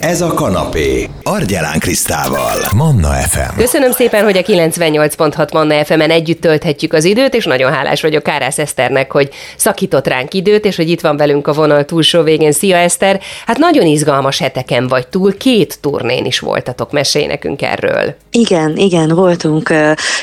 Ez 0.00 0.20
a 0.20 0.34
kanapé. 0.34 1.08
Argyelán 1.22 1.78
Krisztával. 1.78 2.56
Manna 2.76 3.08
FM. 3.08 3.56
Köszönöm 3.56 3.90
szépen, 3.90 4.24
hogy 4.24 4.36
a 4.36 4.42
98.6 4.42 5.52
Manna 5.52 5.84
FM-en 5.84 6.10
együtt 6.10 6.40
tölthetjük 6.40 6.92
az 6.92 7.04
időt, 7.04 7.34
és 7.34 7.44
nagyon 7.44 7.72
hálás 7.72 8.02
vagyok 8.02 8.22
Kárász 8.22 8.58
Eszternek, 8.58 9.12
hogy 9.12 9.30
szakított 9.56 10.06
ránk 10.06 10.34
időt, 10.34 10.64
és 10.64 10.76
hogy 10.76 10.88
itt 10.88 11.00
van 11.00 11.16
velünk 11.16 11.46
a 11.46 11.52
vonal 11.52 11.84
túlsó 11.84 12.22
végén. 12.22 12.52
Szia 12.52 12.76
Eszter! 12.76 13.20
Hát 13.46 13.58
nagyon 13.58 13.86
izgalmas 13.86 14.38
heteken 14.38 14.88
vagy 14.88 15.08
túl, 15.08 15.36
két 15.36 15.78
turnén 15.80 16.24
is 16.24 16.38
voltatok, 16.38 16.92
mesélj 16.92 17.26
nekünk 17.26 17.62
erről. 17.62 18.14
Igen, 18.30 18.76
igen, 18.76 19.08
voltunk 19.08 19.72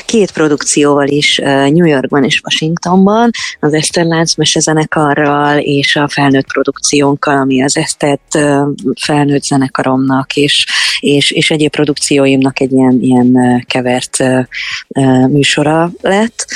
két 0.06 0.30
produkcióval 0.30 1.06
is 1.06 1.38
New 1.44 1.86
Yorkban 1.86 2.24
és 2.24 2.40
Washingtonban, 2.44 3.30
az 3.60 3.74
Eszter 3.74 4.04
Lánc 4.04 4.34
mesezenekarral 4.34 5.58
és 5.58 5.96
a 5.96 6.08
felnőtt 6.08 6.52
produkciónkkal, 6.52 7.36
ami 7.36 7.62
az 7.62 7.76
Esztert 7.76 8.38
felnőtt 9.00 9.42
zenekaromnak 9.68 10.36
és, 10.36 10.66
és, 11.00 11.30
és 11.30 11.50
egyéb 11.50 11.70
produkcióimnak 11.70 12.60
egy 12.60 12.72
ilyen, 12.72 12.98
ilyen 13.00 13.64
kevert 13.66 14.24
műsora 15.28 15.90
lett. 16.00 16.46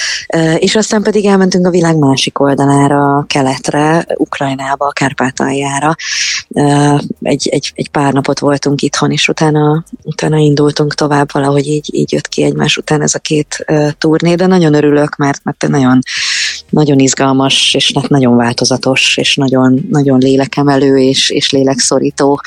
És 0.56 0.76
aztán 0.76 1.02
pedig 1.02 1.26
elmentünk 1.26 1.66
a 1.66 1.70
világ 1.70 1.96
másik 1.96 2.40
oldalára, 2.40 3.24
keletre, 3.28 4.06
Ukrajnába, 4.14 4.88
Kárpátaljára. 4.88 5.94
Egy, 7.22 7.48
egy, 7.48 7.72
egy 7.74 7.90
pár 7.90 8.12
napot 8.12 8.38
voltunk 8.38 8.82
itthon, 8.82 9.10
és 9.10 9.28
utána, 9.28 9.84
utána 10.02 10.36
indultunk 10.36 10.94
tovább, 10.94 11.32
valahogy 11.32 11.66
így, 11.66 11.88
így 11.94 12.12
jött 12.12 12.28
ki 12.28 12.42
egymás 12.42 12.76
után 12.76 13.02
ez 13.02 13.14
a 13.14 13.18
két 13.18 13.66
turné, 13.98 14.34
de 14.34 14.46
nagyon 14.46 14.74
örülök, 14.74 15.16
mert, 15.16 15.40
mert 15.44 15.68
nagyon, 15.68 15.98
nagyon 16.70 16.98
izgalmas, 16.98 17.74
és 17.74 17.92
nagyon 18.08 18.36
változatos, 18.36 19.16
és 19.16 19.36
nagyon, 19.36 19.86
nagyon 19.90 20.18
lélekemelő, 20.18 20.98
és, 20.98 21.30
és 21.30 21.50
lélekszorító 21.50 22.40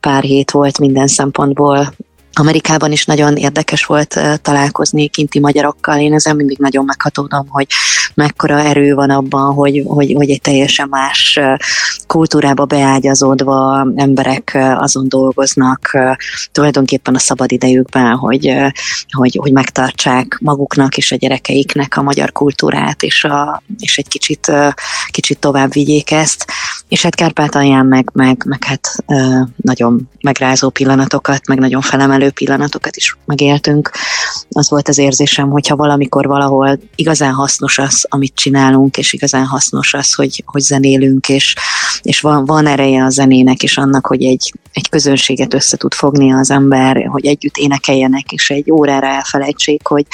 pár 0.00 0.22
hét 0.22 0.50
volt 0.50 0.78
minden 0.78 1.06
szempontból. 1.06 1.94
Amerikában 2.34 2.92
is 2.92 3.04
nagyon 3.04 3.36
érdekes 3.36 3.84
volt 3.84 4.20
találkozni 4.42 5.08
kinti 5.08 5.40
magyarokkal. 5.40 5.98
Én 5.98 6.14
ezen 6.14 6.36
mindig 6.36 6.58
nagyon 6.58 6.84
meghatódom, 6.84 7.48
hogy 7.48 7.66
mekkora 8.14 8.58
erő 8.60 8.94
van 8.94 9.10
abban, 9.10 9.54
hogy, 9.54 9.82
hogy, 9.86 10.12
hogy 10.16 10.30
egy 10.30 10.40
teljesen 10.40 10.88
más 10.88 11.40
kultúrába 12.06 12.64
beágyazódva 12.64 13.86
emberek 13.96 14.58
azon 14.78 15.08
dolgoznak 15.08 15.98
tulajdonképpen 16.52 17.14
a 17.14 17.18
szabadidejükben, 17.18 18.16
hogy, 18.16 18.54
hogy, 19.10 19.38
hogy 19.40 19.52
megtartsák 19.52 20.38
maguknak 20.40 20.96
és 20.96 21.12
a 21.12 21.16
gyerekeiknek 21.16 21.96
a 21.96 22.02
magyar 22.02 22.32
kultúrát, 22.32 23.02
és, 23.02 23.24
a, 23.24 23.62
és 23.78 23.98
egy 23.98 24.08
kicsit, 24.08 24.52
kicsit 25.10 25.38
tovább 25.38 25.72
vigyék 25.72 26.10
ezt. 26.10 26.44
És 26.92 27.02
hát 27.02 27.14
Kárpátalján 27.14 27.86
meg, 27.86 28.10
meg, 28.12 28.44
meg 28.46 28.64
hát 28.64 29.04
nagyon 29.56 30.08
megrázó 30.20 30.70
pillanatokat, 30.70 31.46
meg 31.46 31.58
nagyon 31.58 31.80
felemelő 31.80 32.30
pillanatokat 32.30 32.96
is 32.96 33.16
megéltünk. 33.24 33.90
Az 34.50 34.70
volt 34.70 34.88
az 34.88 34.98
érzésem, 34.98 35.50
hogyha 35.50 35.76
valamikor 35.76 36.26
valahol 36.26 36.78
igazán 36.94 37.32
hasznos 37.32 37.78
az, 37.78 38.06
amit 38.08 38.34
csinálunk, 38.34 38.96
és 38.96 39.12
igazán 39.12 39.46
hasznos 39.46 39.94
az, 39.94 40.14
hogy, 40.14 40.42
hogy 40.46 40.60
zenélünk, 40.60 41.28
és, 41.28 41.54
és 42.02 42.20
van, 42.20 42.44
van 42.44 42.66
ereje 42.66 43.04
a 43.04 43.10
zenének, 43.10 43.62
és 43.62 43.78
annak, 43.78 44.06
hogy 44.06 44.24
egy, 44.24 44.52
egy 44.72 44.88
közönséget 44.88 45.54
össze 45.54 45.76
tud 45.76 45.94
fogni 45.94 46.32
az 46.32 46.50
ember, 46.50 47.06
hogy 47.06 47.26
együtt 47.26 47.56
énekeljenek, 47.56 48.32
és 48.32 48.50
egy 48.50 48.70
órára 48.70 49.06
elfelejtsék, 49.06 49.86
hogy, 49.86 50.06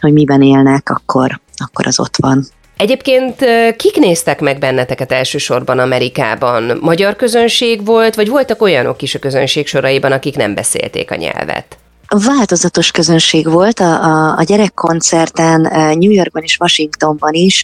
hogy 0.00 0.12
miben 0.12 0.42
élnek, 0.42 0.90
akkor, 0.90 1.40
akkor 1.56 1.86
az 1.86 2.00
ott 2.00 2.16
van. 2.16 2.46
Egyébként 2.78 3.44
kik 3.76 3.96
néztek 3.96 4.40
meg 4.40 4.58
benneteket 4.58 5.12
elsősorban 5.12 5.78
Amerikában? 5.78 6.78
Magyar 6.80 7.16
közönség 7.16 7.84
volt, 7.84 8.14
vagy 8.14 8.28
voltak 8.28 8.62
olyanok 8.62 9.02
is 9.02 9.14
a 9.14 9.18
közönség 9.18 9.66
soraiban, 9.66 10.12
akik 10.12 10.36
nem 10.36 10.54
beszélték 10.54 11.10
a 11.10 11.14
nyelvet? 11.14 11.78
Változatos 12.08 12.90
közönség 12.90 13.50
volt 13.50 13.80
a, 13.80 14.04
a, 14.04 14.36
a 14.38 14.42
gyerekkoncerten 14.42 15.60
New 15.98 16.10
Yorkban 16.10 16.42
és 16.42 16.58
Washingtonban 16.60 17.32
is, 17.32 17.62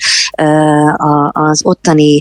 az 1.32 1.60
ottani 1.64 2.20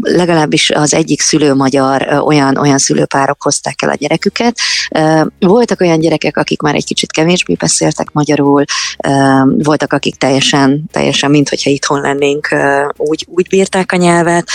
legalábbis 0.00 0.70
az 0.70 0.94
egyik 0.94 1.20
szülő 1.20 1.54
magyar 1.54 2.22
olyan, 2.24 2.56
olyan 2.56 2.78
szülőpárok 2.78 3.42
hozták 3.42 3.82
el 3.82 3.88
a 3.88 3.94
gyereküket. 3.94 4.58
Voltak 5.38 5.80
olyan 5.80 5.98
gyerekek, 5.98 6.36
akik 6.36 6.60
már 6.60 6.74
egy 6.74 6.84
kicsit 6.84 7.12
kevésbé 7.12 7.54
beszéltek 7.54 8.12
magyarul, 8.12 8.64
voltak, 9.46 9.92
akik 9.92 10.16
teljesen, 10.16 10.84
teljesen 10.92 11.30
mint 11.30 11.48
hogyha 11.48 11.70
itthon 11.70 12.00
lennénk, 12.00 12.48
úgy, 12.96 13.26
úgy 13.30 13.48
bírták 13.48 13.92
a 13.92 13.96
nyelvet. 13.96 14.48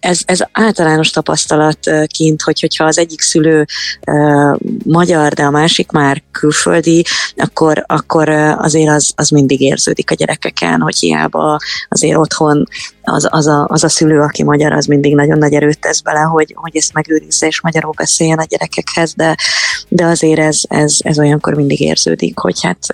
Ez, 0.00 0.20
ez 0.24 0.40
általános 0.52 1.10
tapasztalat 1.10 1.78
kint, 2.06 2.42
hogy, 2.42 2.60
hogyha 2.60 2.84
az 2.84 2.98
egyik 2.98 3.20
szülő 3.20 3.64
magyar, 4.84 5.32
de 5.32 5.42
a 5.42 5.50
másik 5.50 5.64
már 5.92 6.22
külföldi, 6.30 7.04
akkor, 7.36 7.84
akkor 7.86 8.28
azért 8.58 8.90
az, 8.90 9.12
az 9.16 9.28
mindig 9.28 9.60
érződik 9.60 10.10
a 10.10 10.14
gyerekeken, 10.14 10.80
hogy 10.80 10.98
hiába 10.98 11.58
azért 11.88 12.16
otthon 12.16 12.68
az, 13.02 13.28
az, 13.30 13.46
a, 13.46 13.66
az 13.68 13.84
a 13.84 13.88
szülő, 13.88 14.20
aki 14.20 14.42
magyar, 14.42 14.72
az 14.72 14.86
mindig 14.86 15.14
nagyon 15.14 15.38
nagy 15.38 15.52
erőt 15.52 15.80
tesz 15.80 16.00
bele, 16.00 16.20
hogy, 16.20 16.52
hogy 16.56 16.76
ezt 16.76 16.92
megőrizze 16.92 17.46
és 17.46 17.60
magyarul 17.60 17.92
beszéljen 17.96 18.38
a 18.38 18.44
gyerekekhez, 18.44 19.14
de, 19.14 19.36
de 19.88 20.04
azért 20.04 20.38
ez, 20.38 20.60
ez, 20.68 20.96
ez 20.98 21.18
olyankor 21.18 21.54
mindig 21.54 21.80
érződik, 21.80 22.38
hogy 22.38 22.62
hát 22.62 22.86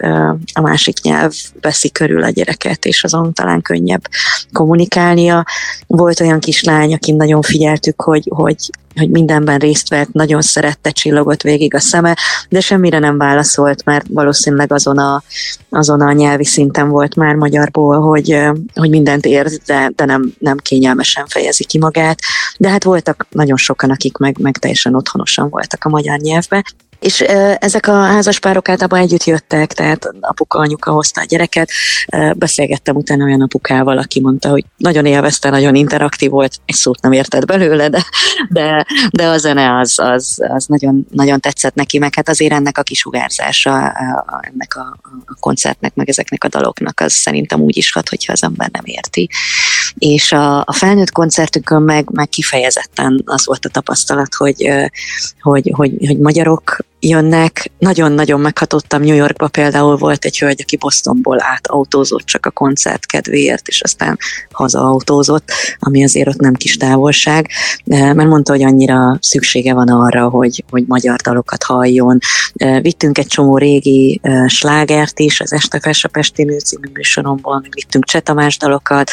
a 0.53 0.61
másik 0.61 1.01
nyelv 1.01 1.33
veszi 1.61 1.91
körül 1.91 2.23
a 2.23 2.31
gyereket, 2.31 2.85
és 2.85 3.05
azon 3.05 3.33
talán 3.33 3.63
könnyebb 3.63 4.09
kommunikálnia. 4.53 5.45
Volt 5.87 6.21
olyan 6.21 6.41
kislány, 6.41 6.95
akin 6.95 7.17
nagyon 7.17 7.43
figyeltük, 7.43 8.03
hogy, 8.03 8.29
hogy 8.35 8.71
hogy 8.95 9.11
mindenben 9.11 9.59
részt 9.59 9.89
vett, 9.89 10.13
nagyon 10.13 10.43
szerette, 10.43 10.91
csillogott 10.91 11.43
végig 11.43 11.75
a 11.75 11.81
szeme, 11.81 12.17
de 12.49 12.61
semmire 12.61 12.99
nem 12.99 13.19
válaszolt, 13.19 13.85
mert 13.85 14.07
valószínűleg 14.09 14.73
azon 14.73 14.99
a, 14.99 15.23
azon 15.69 16.01
a 16.01 16.13
nyelvi 16.13 16.45
szinten 16.45 16.89
volt 16.89 17.15
már 17.15 17.35
magyarból, 17.35 18.01
hogy, 18.01 18.39
hogy 18.75 18.91
mindent 18.91 19.27
érz, 19.27 19.61
de, 19.67 19.93
de 19.97 20.05
nem, 20.05 20.33
nem 20.39 20.57
kényelmesen 20.57 21.27
fejezi 21.27 21.65
ki 21.65 21.79
magát. 21.79 22.19
De 22.59 22.69
hát 22.69 22.85
voltak 22.85 23.27
nagyon 23.31 23.57
sokan, 23.57 23.91
akik 23.91 24.17
meg, 24.17 24.39
meg 24.39 24.59
teljesen 24.59 24.95
otthonosan 24.95 25.49
voltak 25.49 25.85
a 25.85 25.89
magyar 25.89 26.19
nyelvbe. 26.19 26.65
És 27.03 27.21
ezek 27.59 27.87
a 27.87 27.93
házaspárok 27.93 28.69
általában 28.69 28.99
együtt 28.99 29.25
jöttek, 29.25 29.73
tehát 29.73 30.09
apuka, 30.21 30.59
anyuka 30.59 30.93
hozta 30.93 31.21
a 31.21 31.25
gyereket. 31.25 31.71
Beszélgettem 32.37 32.97
utána 32.97 33.25
olyan 33.25 33.43
apukával, 33.43 33.99
aki 33.99 34.21
mondta, 34.21 34.49
hogy 34.49 34.65
nagyon 34.77 35.07
élvezte, 35.07 35.51
nagyon 35.51 35.75
interaktív 35.75 36.31
volt, 36.31 36.61
egy 36.65 36.75
szót 36.75 37.01
nem 37.01 37.13
értett 37.13 37.45
belőle, 37.45 37.89
de, 37.89 38.05
de, 38.49 38.87
de 39.11 39.27
a 39.27 39.39
zene 39.39 39.79
az, 39.79 39.99
az, 39.99 40.39
az 40.49 40.67
nagyon, 40.67 41.07
nagyon 41.11 41.41
tetszett 41.41 41.75
neki, 41.75 41.99
meg 41.99 42.15
hát 42.15 42.29
azért 42.29 42.53
ennek 42.53 42.79
a 42.79 42.83
kisugárzása, 42.83 43.93
ennek 44.41 44.77
a, 44.77 44.99
a 45.27 45.35
koncertnek, 45.41 45.95
meg 45.95 46.09
ezeknek 46.09 46.45
a 46.45 46.49
daloknak, 46.49 47.01
az 47.01 47.13
szerintem 47.13 47.61
úgy 47.61 47.77
is 47.77 47.93
hat, 47.93 48.09
hogyha 48.09 48.33
az 48.33 48.43
ember 48.43 48.69
nem 48.73 48.85
érti. 48.85 49.29
És 49.99 50.33
a, 50.33 50.59
a 50.61 50.73
felnőtt 50.73 51.13
koncertükön 51.13 51.83
meg, 51.83 52.11
meg 52.11 52.29
kifejezetten 52.29 53.23
az 53.25 53.47
volt 53.47 53.65
a 53.65 53.69
tapasztalat, 53.69 54.35
hogy, 54.35 54.69
hogy, 55.41 55.71
hogy, 55.75 55.93
hogy 56.07 56.19
magyarok 56.19 56.77
jönnek. 57.03 57.71
Nagyon-nagyon 57.79 58.41
meghatottam 58.41 59.03
New 59.03 59.15
Yorkba 59.15 59.49
például 59.49 59.97
volt 59.97 60.25
egy 60.25 60.39
hölgy, 60.39 60.61
aki 60.63 60.77
Bostonból 60.77 61.43
átautózott 61.43 62.25
csak 62.25 62.47
a 62.47 62.51
koncert 62.51 63.07
kedvéért, 63.07 63.69
és 63.69 63.83
aztán 63.83 64.19
hazaautózott, 64.51 65.51
ami 65.79 66.05
azért 66.05 66.29
ott 66.29 66.41
nem 66.41 66.55
kis 66.55 66.77
távolság, 66.77 67.49
mert 67.85 68.29
mondta, 68.29 68.53
hogy 68.53 68.63
annyira 68.63 69.19
szüksége 69.21 69.75
van 69.75 69.89
arra, 69.89 70.29
hogy, 70.29 70.65
hogy 70.71 70.85
magyar 70.87 71.17
dalokat 71.17 71.63
halljon. 71.63 72.19
Vittünk 72.81 73.19
egy 73.19 73.27
csomó 73.27 73.59
régi 73.59 74.21
slágert 74.47 75.19
is, 75.19 75.41
az 75.41 75.53
Este 75.53 75.81
Fes 75.81 76.05
a 76.05 76.09
Pesti 76.09 76.45
Nő 76.45 76.59
című 76.59 76.91
műsoromból, 76.93 77.63
vittünk 77.71 78.05
Csetamás 78.05 78.59
dalokat, 78.59 79.11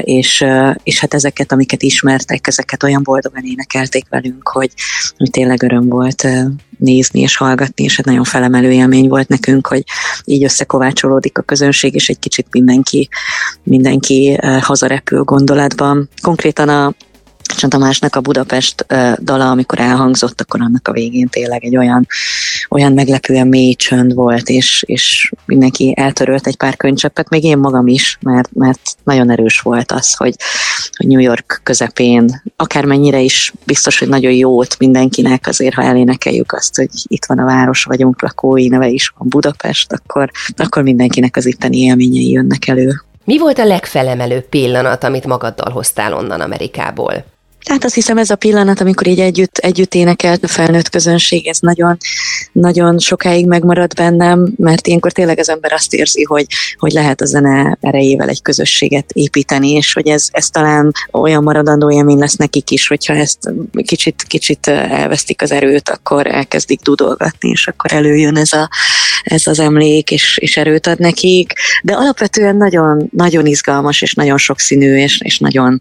és, 0.00 0.44
és 0.82 1.00
hát 1.00 1.14
ezeket, 1.14 1.52
amiket 1.52 1.82
ismertek, 1.82 2.46
ezeket 2.46 2.82
olyan 2.82 3.02
boldogan 3.02 3.44
énekelték 3.44 4.06
velünk, 4.08 4.48
hogy, 4.48 4.70
hogy 5.16 5.30
tényleg 5.30 5.62
öröm 5.62 5.88
volt 5.88 6.26
nézni 6.86 7.20
és 7.20 7.36
hallgatni, 7.36 7.84
és 7.84 7.98
egy 7.98 8.04
nagyon 8.04 8.24
felemelő 8.24 8.72
élmény 8.72 9.08
volt 9.08 9.28
nekünk, 9.28 9.66
hogy 9.66 9.84
így 10.24 10.44
összekovácsolódik 10.44 11.38
a 11.38 11.42
közönség, 11.42 11.94
és 11.94 12.08
egy 12.08 12.18
kicsit 12.18 12.46
mindenki, 12.50 13.08
mindenki 13.62 14.38
hazarepül 14.60 15.22
gondolatban. 15.22 16.08
Konkrétan 16.22 16.68
a 16.68 16.94
Csont 17.54 17.72
Tamásnak 17.72 18.16
a 18.16 18.20
Budapest 18.20 18.86
dala, 19.18 19.50
amikor 19.50 19.80
elhangzott, 19.80 20.40
akkor 20.40 20.60
annak 20.60 20.88
a 20.88 20.92
végén 20.92 21.28
tényleg 21.28 21.64
egy 21.64 21.76
olyan, 21.76 22.06
olyan 22.70 22.92
meglepően 22.92 23.46
mély 23.46 23.74
csönd 23.74 24.14
volt, 24.14 24.48
és, 24.48 24.84
és 24.86 25.32
mindenki 25.44 25.94
eltörölt 25.96 26.46
egy 26.46 26.56
pár 26.56 26.76
könycseppet, 26.76 27.28
még 27.28 27.44
én 27.44 27.58
magam 27.58 27.86
is, 27.86 28.18
mert, 28.20 28.48
mert 28.52 28.80
nagyon 29.04 29.30
erős 29.30 29.60
volt 29.60 29.92
az, 29.92 30.14
hogy, 30.14 30.34
hogy 30.96 31.06
New 31.06 31.20
York 31.20 31.60
közepén, 31.62 32.42
akármennyire 32.56 33.20
is 33.20 33.52
biztos, 33.64 33.98
hogy 33.98 34.08
nagyon 34.08 34.32
jót 34.32 34.78
mindenkinek, 34.78 35.46
azért 35.46 35.74
ha 35.74 35.82
elénekeljük 35.82 36.52
azt, 36.52 36.76
hogy 36.76 36.90
itt 37.02 37.24
van 37.24 37.38
a 37.38 37.44
város, 37.44 37.84
vagyunk 37.84 38.22
lakói, 38.22 38.68
neve 38.68 38.88
is 38.88 39.12
van 39.16 39.28
Budapest, 39.28 39.92
akkor, 39.92 40.30
akkor 40.56 40.82
mindenkinek 40.82 41.36
az 41.36 41.46
itteni 41.46 41.78
élményei 41.78 42.30
jönnek 42.30 42.68
elő. 42.68 43.00
Mi 43.24 43.38
volt 43.38 43.58
a 43.58 43.64
legfelemelőbb 43.64 44.48
pillanat, 44.48 45.04
amit 45.04 45.26
magaddal 45.26 45.72
hoztál 45.72 46.12
onnan 46.12 46.40
Amerikából? 46.40 47.24
Tehát 47.66 47.84
azt 47.84 47.94
hiszem 47.94 48.18
ez 48.18 48.30
a 48.30 48.36
pillanat, 48.36 48.80
amikor 48.80 49.06
így 49.06 49.20
együtt, 49.20 49.56
együtt 49.56 49.94
énekelt 49.94 50.44
a 50.44 50.48
felnőtt 50.48 50.88
közönség, 50.88 51.46
ez 51.46 51.58
nagyon, 51.60 51.96
nagyon 52.52 52.98
sokáig 52.98 53.46
megmarad 53.46 53.94
bennem, 53.94 54.52
mert 54.56 54.86
ilyenkor 54.86 55.12
tényleg 55.12 55.38
az 55.38 55.48
ember 55.48 55.72
azt 55.72 55.94
érzi, 55.94 56.22
hogy, 56.24 56.46
hogy 56.76 56.92
lehet 56.92 57.20
a 57.20 57.24
zene 57.24 57.78
erejével 57.80 58.28
egy 58.28 58.42
közösséget 58.42 59.10
építeni, 59.12 59.70
és 59.70 59.92
hogy 59.92 60.08
ez, 60.08 60.28
ez 60.30 60.48
talán 60.48 60.92
olyan 61.12 61.42
maradandó 61.42 61.90
élmény 61.90 62.18
lesz 62.18 62.36
nekik 62.36 62.70
is, 62.70 62.86
hogyha 62.86 63.14
ezt 63.14 63.38
kicsit, 63.84 64.22
kicsit 64.26 64.66
elvesztik 64.66 65.42
az 65.42 65.52
erőt, 65.52 65.88
akkor 65.88 66.26
elkezdik 66.26 66.80
dudolgatni, 66.80 67.48
és 67.48 67.66
akkor 67.66 67.92
előjön 67.92 68.36
ez, 68.36 68.52
a, 68.52 68.70
ez 69.22 69.46
az 69.46 69.58
emlék, 69.58 70.10
és, 70.10 70.38
és 70.38 70.56
erőt 70.56 70.86
ad 70.86 70.98
nekik. 70.98 71.52
De 71.82 71.94
alapvetően 71.94 72.56
nagyon, 72.56 73.08
nagyon 73.12 73.46
izgalmas, 73.46 74.02
és 74.02 74.14
nagyon 74.14 74.38
sokszínű, 74.38 74.96
és, 74.96 75.20
és 75.24 75.38
nagyon, 75.38 75.78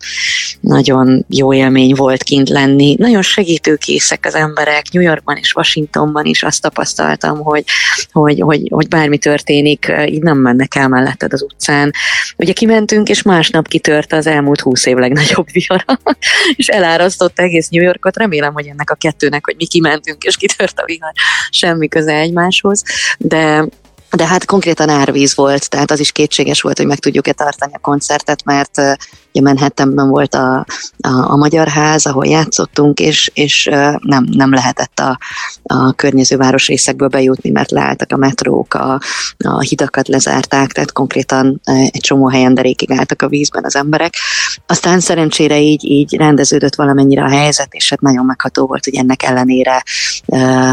nagyon 0.59 1.25
jó 1.29 1.53
élmény 1.53 1.73
volt 1.93 2.23
kint 2.23 2.49
lenni. 2.49 2.95
Nagyon 2.99 3.21
segítőkészek 3.21 4.25
az 4.25 4.35
emberek, 4.35 4.91
New 4.91 5.03
Yorkban 5.03 5.37
és 5.37 5.53
Washingtonban 5.53 6.25
is 6.25 6.43
azt 6.43 6.61
tapasztaltam, 6.61 7.37
hogy, 7.37 7.63
hogy, 8.11 8.39
hogy, 8.39 8.67
hogy 8.69 8.87
bármi 8.87 9.17
történik, 9.17 9.91
így 10.05 10.21
nem 10.21 10.37
mennek 10.37 10.75
el 10.75 10.87
melletted 10.87 11.33
az 11.33 11.41
utcán. 11.41 11.91
Ugye 12.37 12.53
kimentünk, 12.53 13.09
és 13.09 13.21
másnap 13.21 13.67
kitört 13.67 14.13
az 14.13 14.27
elmúlt 14.27 14.59
húsz 14.59 14.85
év 14.85 14.95
legnagyobb 14.95 15.51
vihara, 15.51 15.99
és 16.55 16.67
elárasztott 16.67 17.39
egész 17.39 17.67
New 17.67 17.83
Yorkot. 17.83 18.17
Remélem, 18.17 18.53
hogy 18.53 18.67
ennek 18.67 18.89
a 18.89 18.95
kettőnek, 18.95 19.45
hogy 19.45 19.55
mi 19.57 19.65
kimentünk, 19.65 20.23
és 20.23 20.37
kitört 20.37 20.79
a 20.79 20.85
vihar, 20.85 21.11
semmi 21.49 21.87
köze 21.87 22.13
egymáshoz, 22.13 22.83
de 23.17 23.65
de 24.09 24.25
hát 24.27 24.45
konkrétan 24.45 24.89
árvíz 24.89 25.35
volt, 25.35 25.69
tehát 25.69 25.91
az 25.91 25.99
is 25.99 26.11
kétséges 26.11 26.61
volt, 26.61 26.77
hogy 26.77 26.87
meg 26.87 26.99
tudjuk-e 26.99 27.33
tartani 27.33 27.73
a 27.73 27.79
koncertet, 27.79 28.43
mert 28.43 28.81
ugye 29.35 29.41
Manhattanben 29.41 30.09
volt 30.09 30.35
a, 30.35 30.65
a, 30.97 31.31
a 31.31 31.35
Magyar 31.35 31.67
Ház, 31.67 32.05
ahol 32.05 32.25
játszottunk, 32.27 32.99
és, 32.99 33.31
és 33.33 33.69
nem, 33.99 34.27
nem 34.31 34.53
lehetett 34.53 34.99
a, 34.99 35.19
a 35.63 35.93
környező 35.93 36.37
városrészekből 36.37 37.07
bejutni, 37.07 37.49
mert 37.49 37.71
leálltak 37.71 38.11
a 38.11 38.17
metrók, 38.17 38.73
a, 38.73 38.99
a 39.37 39.59
hidakat 39.59 40.07
lezárták, 40.07 40.71
tehát 40.71 40.91
konkrétan 40.91 41.61
egy 41.63 42.01
csomó 42.01 42.29
helyen 42.29 42.53
derékig 42.53 42.91
álltak 42.91 43.21
a 43.21 43.27
vízben 43.27 43.63
az 43.63 43.75
emberek. 43.75 44.13
Aztán 44.67 44.99
szerencsére 44.99 45.59
így, 45.59 45.83
így 45.83 46.15
rendeződött 46.15 46.75
valamennyire 46.75 47.23
a 47.23 47.29
helyzet, 47.29 47.73
és 47.73 47.89
hát 47.89 48.01
nagyon 48.01 48.25
megható 48.25 48.65
volt, 48.65 48.83
hogy 48.83 48.95
ennek 48.95 49.23
ellenére, 49.23 49.83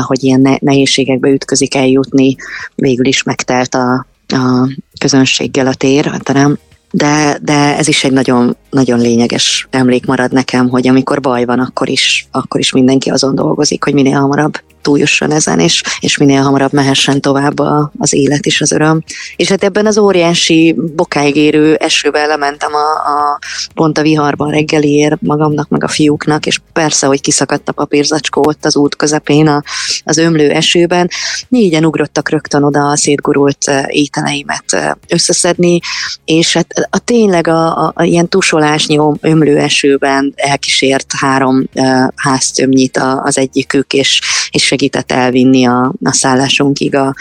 hogy 0.01 0.25
ilyen 0.25 0.59
nehézségekbe 0.61 1.29
ütközik 1.29 1.75
eljutni, 1.75 2.37
végül 2.75 3.07
is 3.07 3.22
megtelt 3.25 3.75
a, 3.75 4.07
a 4.29 4.69
közönséggel 4.99 5.67
a 5.67 5.75
tér, 5.75 6.07
a 6.07 6.19
terem, 6.19 6.59
de, 6.91 7.39
de 7.43 7.77
ez 7.77 7.89
is 7.89 8.05
egy 8.05 8.13
nagyon, 8.13 8.57
nagyon 8.71 8.99
lényeges 8.99 9.69
emlék 9.71 10.07
marad 10.07 10.33
nekem, 10.33 10.69
hogy 10.69 10.89
amikor 10.89 11.21
baj 11.21 11.45
van, 11.45 11.59
akkor 11.59 11.89
is, 11.89 12.29
akkor 12.31 12.61
is 12.61 12.73
mindenki 12.73 13.11
azon 13.11 13.35
dolgozik, 13.35 13.85
hogy 13.85 13.95
minél 13.95 14.21
hamarabb 14.21 14.61
túljusson 14.83 15.31
ezen, 15.31 15.61
és, 15.61 15.83
és 16.01 16.17
minél 16.17 16.43
hamarabb 16.43 16.73
mehessen 16.73 17.21
tovább 17.21 17.59
a, 17.59 17.93
az 17.99 18.13
élet 18.13 18.47
és 18.47 18.61
az 18.61 18.73
öröm. 18.73 19.03
És 19.37 19.49
hát 19.49 19.65
ebben 19.65 19.87
az 19.87 19.99
óriási 19.99 20.77
bokáig 20.97 21.37
érő 21.37 21.75
esőben 21.75 22.29
lementem 22.29 22.75
a, 22.75 23.11
a, 23.11 23.39
pont 23.75 23.99
a 23.99 24.03
viharban 24.03 24.51
reggeliért 24.51 25.21
magamnak, 25.21 25.69
meg 25.69 25.85
a 25.85 25.89
fiúknak, 25.89 26.47
és 26.47 26.61
persze, 26.73 27.07
hogy 27.07 27.21
kiszakadt 27.21 27.69
a 27.69 27.73
papírzacskó 27.73 28.43
ott 28.47 28.65
az 28.65 28.77
út 28.77 28.97
közepén 28.97 29.49
a, 29.49 29.63
az 30.05 30.17
ömlő 30.17 30.51
esőben. 30.51 31.09
Négyen 31.49 31.85
ugrottak 31.85 32.29
rögtön 32.29 32.63
oda 32.63 32.89
a 32.89 32.97
szétgurult 32.97 33.71
ételeimet 33.87 34.97
összeszedni, 35.09 35.81
és 36.25 36.53
hát 36.53 36.89
a, 36.91 36.99
tényleg 36.99 37.47
a, 37.47 37.87
a, 37.87 37.93
a 37.95 38.03
ilyen 38.03 38.29
tusolásnyi 38.29 38.99
ömlő 39.21 39.59
esőben 39.59 40.33
elkísért 40.37 41.13
három 41.19 41.69
uh, 41.75 42.09
háztömnyit 42.17 43.01
az 43.23 43.39
egyikük, 43.39 43.93
és, 43.93 44.21
és 44.51 44.72
segített 44.73 45.13
elvinni 45.13 45.65
a, 45.65 45.93
a 46.03 46.13
szállásunkig 46.13 46.95
a, 46.95 47.15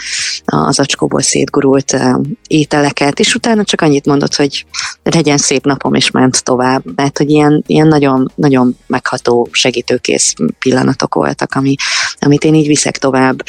a, 0.44 0.56
az 0.56 0.78
acskóból 0.78 1.20
szétgurult 1.20 1.96
ételeket, 2.46 3.18
és 3.18 3.34
utána 3.34 3.64
csak 3.64 3.80
annyit 3.80 4.06
mondott, 4.06 4.34
hogy 4.34 4.66
legyen 5.02 5.38
szép 5.38 5.64
napom, 5.64 5.94
és 5.94 6.10
ment 6.10 6.44
tovább, 6.44 6.82
mert 6.94 7.18
hogy 7.18 7.30
ilyen, 7.30 7.64
ilyen 7.66 7.86
nagyon, 7.86 8.32
nagyon 8.34 8.76
megható, 8.86 9.48
segítőkész 9.50 10.34
pillanatok 10.58 11.14
voltak, 11.14 11.54
ami, 11.54 11.74
amit 12.18 12.44
én 12.44 12.54
így 12.54 12.66
viszek 12.66 12.98
tovább. 12.98 13.42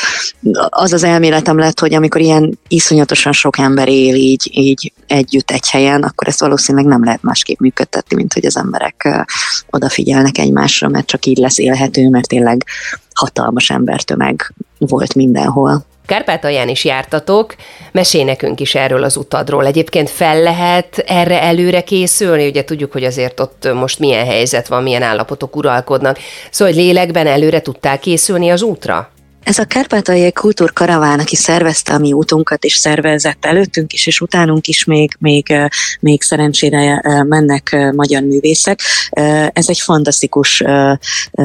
Az 0.70 0.94
az 0.94 1.04
elméletem 1.04 1.58
lett, 1.58 1.80
hogy 1.80 1.94
amikor 1.94 2.22
ilyen 2.22 2.60
iszonyatosan 2.68 3.32
sok 3.32 3.58
ember 3.58 3.88
él 3.88 4.16
így, 4.16 4.50
így 4.54 4.94
együtt 5.08 5.52
egy 5.52 5.70
helyen, 5.70 6.04
akkor 6.04 6.28
ezt 6.28 6.40
valószínűleg 6.40 6.88
nem 6.88 7.04
lehet 7.04 7.22
másképp 7.22 7.60
működtetni, 7.60 8.16
mint 8.16 8.34
hogy 8.34 8.46
az 8.46 8.58
emberek 8.58 9.26
odafigyelnek 9.70 10.38
egymásra, 10.38 10.88
mert 10.88 11.08
csak 11.08 11.26
így 11.26 11.38
lesz 11.38 11.58
élhető, 11.58 12.10
mert 12.10 12.28
tényleg 12.28 12.66
hatalmas 13.14 13.70
embertömeg 13.70 14.54
volt 14.78 15.16
mindenhol. 15.16 15.86
Kárpátalján 16.06 16.70
is 16.70 16.86
jártatok, 16.86 17.56
mesélj 17.92 18.24
nekünk 18.24 18.60
is 18.60 18.76
erről 18.76 19.04
az 19.04 19.18
utadról. 19.18 19.66
Egyébként 19.66 20.10
fel 20.10 20.42
lehet 20.42 20.98
erre 20.98 21.42
előre 21.42 21.82
készülni? 21.82 22.48
Ugye 22.48 22.64
tudjuk, 22.64 22.92
hogy 22.92 23.04
azért 23.04 23.40
ott 23.40 23.74
most 23.74 24.00
milyen 24.00 24.26
helyzet 24.26 24.68
van, 24.68 24.84
milyen 24.84 25.02
állapotok 25.02 25.56
uralkodnak. 25.56 26.18
Szóval, 26.52 26.74
hogy 26.74 26.84
lélekben 26.84 27.28
előre 27.28 27.62
tudtál 27.62 28.00
készülni 28.00 28.52
az 28.52 28.62
útra? 28.62 29.12
Ez 29.44 29.58
a 29.58 29.66
Kárpátaljai 29.66 30.32
Kultúrkaraván, 30.32 31.20
aki 31.20 31.36
szervezte 31.36 31.94
a 31.94 31.98
mi 31.98 32.14
útunkat, 32.14 32.64
és 32.64 32.76
szervezett 32.76 33.46
előttünk 33.46 33.94
is, 33.94 34.08
és 34.08 34.22
utánunk 34.22 34.68
is 34.68 34.84
még, 34.84 35.16
még, 35.20 35.54
még 36.00 36.22
szerencsére 36.22 37.02
mennek 37.28 37.92
magyar 37.96 38.22
művészek. 38.22 38.80
Ez 39.54 39.70
egy 39.70 39.80
fantasztikus 39.80 40.64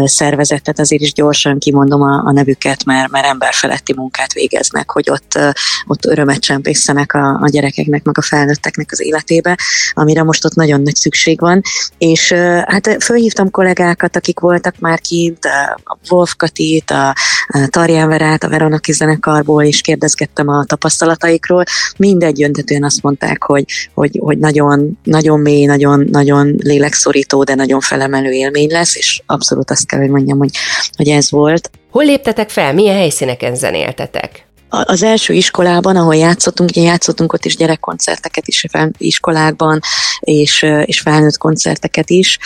szervezet, 0.04 0.62
tehát 0.62 0.78
azért 0.78 1.02
is 1.02 1.12
gyorsan 1.12 1.58
kimondom 1.58 2.02
a, 2.02 2.22
a 2.24 2.32
nevüket, 2.32 2.84
mert, 2.84 3.10
mert 3.10 3.26
emberfeletti 3.26 3.94
munkát 3.96 4.32
végeznek, 4.32 4.90
hogy 4.90 5.10
ott, 5.10 5.38
ott 5.86 6.06
örömet 6.06 6.40
csempészenek 6.40 7.14
a, 7.14 7.38
a 7.40 7.48
gyerekeknek, 7.48 8.02
meg 8.02 8.18
a 8.18 8.22
felnőtteknek 8.22 8.88
az 8.92 9.00
életébe, 9.00 9.58
amire 9.92 10.22
most 10.22 10.44
ott 10.44 10.54
nagyon 10.54 10.82
nagy 10.82 10.96
szükség 10.96 11.40
van. 11.40 11.62
És 11.98 12.32
hát 12.64 12.96
fölhívtam 13.02 13.50
kollégákat, 13.50 14.16
akik 14.16 14.40
voltak 14.40 14.78
már 14.78 15.00
kint, 15.00 15.44
a 15.84 15.98
Wolf 16.08 16.34
Katit, 16.36 16.90
a, 16.90 17.14
a 17.48 17.86
Verát 17.92 18.44
a 18.44 18.48
Veronaki 18.48 18.92
zenekarból, 18.92 19.64
és 19.64 19.80
kérdezgettem 19.80 20.48
a 20.48 20.64
tapasztalataikról. 20.64 21.62
Mindegy 21.96 22.42
öntetően 22.42 22.84
azt 22.84 23.02
mondták, 23.02 23.42
hogy, 23.42 23.64
hogy, 23.94 24.18
hogy 24.20 24.38
nagyon, 24.38 24.98
nagyon 25.02 25.40
mély, 25.40 25.66
nagyon, 25.66 26.06
nagyon 26.10 26.54
lélekszorító, 26.58 27.42
de 27.42 27.54
nagyon 27.54 27.80
felemelő 27.80 28.30
élmény 28.30 28.70
lesz, 28.70 28.96
és 28.96 29.22
abszolút 29.26 29.70
azt 29.70 29.86
kell, 29.86 30.00
hogy 30.00 30.10
mondjam, 30.10 30.38
hogy, 30.38 30.50
hogy 30.96 31.08
ez 31.08 31.30
volt. 31.30 31.70
Hol 31.90 32.04
léptetek 32.04 32.50
fel? 32.50 32.74
Milyen 32.74 32.96
helyszíneken 32.96 33.54
zenéltetek? 33.54 34.47
Az 34.68 35.02
első 35.02 35.32
iskolában, 35.32 35.96
ahol 35.96 36.16
játszottunk, 36.16 36.70
ugye 36.70 36.82
játszottunk 36.82 37.32
ott 37.32 37.44
is 37.44 37.56
gyerekkoncerteket 37.56 38.48
is 38.48 38.64
iskolákban, 38.96 39.80
és, 40.20 40.66
és 40.84 41.00
felnőtt 41.00 41.36
koncerteket 41.36 42.10
is 42.10 42.38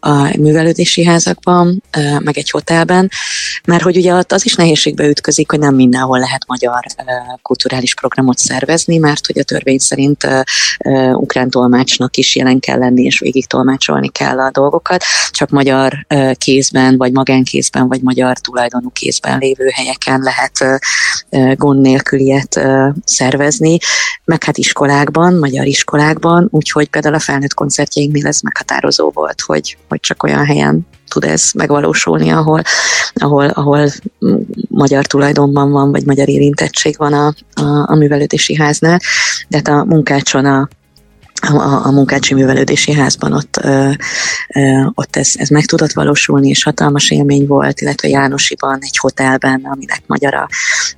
a 0.00 0.36
művelődési 0.38 1.04
házakban, 1.04 1.82
meg 2.18 2.38
egy 2.38 2.50
hotelben, 2.50 3.10
mert 3.64 3.82
hogy 3.82 3.96
ugye 3.96 4.12
az 4.28 4.44
is 4.44 4.54
nehézségbe 4.54 5.06
ütközik, 5.06 5.50
hogy 5.50 5.58
nem 5.58 5.74
mindenhol 5.74 6.18
lehet 6.18 6.44
magyar 6.46 6.80
kulturális 7.42 7.94
programot 7.94 8.38
szervezni, 8.38 8.98
mert 8.98 9.26
hogy 9.26 9.38
a 9.38 9.42
törvény 9.42 9.78
szerint 9.78 10.26
ukrán 11.12 11.50
tolmácsnak 11.50 12.16
is 12.16 12.36
jelen 12.36 12.60
kell 12.60 12.78
lenni, 12.78 13.02
és 13.02 13.18
végig 13.18 13.46
tolmácsolni 13.46 14.08
kell 14.08 14.40
a 14.40 14.50
dolgokat, 14.50 15.04
csak 15.30 15.48
magyar 15.48 16.06
kézben, 16.38 16.96
vagy 16.96 17.12
magánkézben, 17.12 17.88
vagy 17.88 18.02
magyar 18.02 18.38
tulajdonú 18.38 18.90
kézben 18.90 19.38
lévő 19.38 19.68
helyeken 19.68 20.20
lehet 20.20 20.82
gond 21.56 21.80
nélkül 21.80 22.18
ilyet 22.18 22.60
szervezni, 23.04 23.78
meg 24.24 24.44
hát 24.44 24.58
iskolákban, 24.58 25.34
magyar 25.34 25.66
iskolákban, 25.66 26.48
úgyhogy 26.50 26.88
például 26.88 27.14
a 27.14 27.18
felnőtt 27.18 27.54
koncertjeinknél 27.54 28.26
ez 28.26 28.40
meghatározó 28.40 29.10
volt, 29.14 29.40
hogy, 29.40 29.76
hogy 29.88 30.00
csak 30.00 30.22
olyan 30.22 30.44
helyen 30.44 30.86
tud 31.08 31.24
ez 31.24 31.50
megvalósulni, 31.54 32.30
ahol, 32.30 32.62
ahol, 33.14 33.46
ahol 33.46 33.88
magyar 34.68 35.06
tulajdonban 35.06 35.70
van, 35.70 35.90
vagy 35.90 36.04
magyar 36.04 36.28
érintettség 36.28 36.94
van 36.96 37.12
a, 37.12 37.26
a, 37.54 37.90
a 37.90 37.94
művelődési 37.94 38.54
háznál. 38.54 39.00
De 39.48 39.56
hát 39.56 39.68
a 39.68 39.84
munkácson 39.84 40.44
a 40.44 40.68
a, 41.52 41.86
a 41.86 41.90
Munkácsi 41.90 42.34
Művelődési 42.34 42.92
Házban 42.92 43.32
ott, 43.32 43.58
ö, 43.62 43.90
ö, 44.54 44.86
ott 44.94 45.16
ez, 45.16 45.32
ez 45.34 45.48
meg 45.48 45.64
tudott 45.64 45.92
valósulni, 45.92 46.48
és 46.48 46.62
hatalmas 46.62 47.10
élmény 47.10 47.46
volt, 47.46 47.80
illetve 47.80 48.08
Jánosiban, 48.08 48.78
egy 48.80 48.96
hotelben, 48.96 49.60
aminek 49.64 50.02
magyar 50.06 50.34
a, 50.34 50.48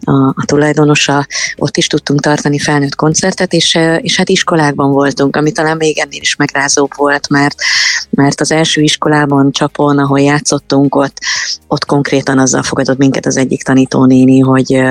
a, 0.00 0.12
a 0.12 0.44
tulajdonosa, 0.44 1.26
ott 1.56 1.76
is 1.76 1.86
tudtunk 1.86 2.20
tartani 2.20 2.58
felnőtt 2.58 2.94
koncertet, 2.94 3.52
és, 3.52 3.78
és 4.00 4.16
hát 4.16 4.28
iskolákban 4.28 4.90
voltunk, 4.90 5.36
ami 5.36 5.52
talán 5.52 5.76
még 5.76 5.98
ennél 5.98 6.20
is 6.20 6.36
megrázóbb 6.36 6.90
volt, 6.96 7.28
mert, 7.28 7.54
mert 8.16 8.40
az 8.40 8.52
első 8.52 8.80
iskolában, 8.80 9.52
Csapon, 9.52 9.98
ahol 9.98 10.20
játszottunk, 10.20 10.94
ott, 10.94 11.18
ott 11.66 11.84
konkrétan 11.84 12.38
azzal 12.38 12.62
fogadott 12.62 12.98
minket 12.98 13.26
az 13.26 13.36
egyik 13.36 13.62
tanítónéni, 13.62 14.38
hogy, 14.38 14.82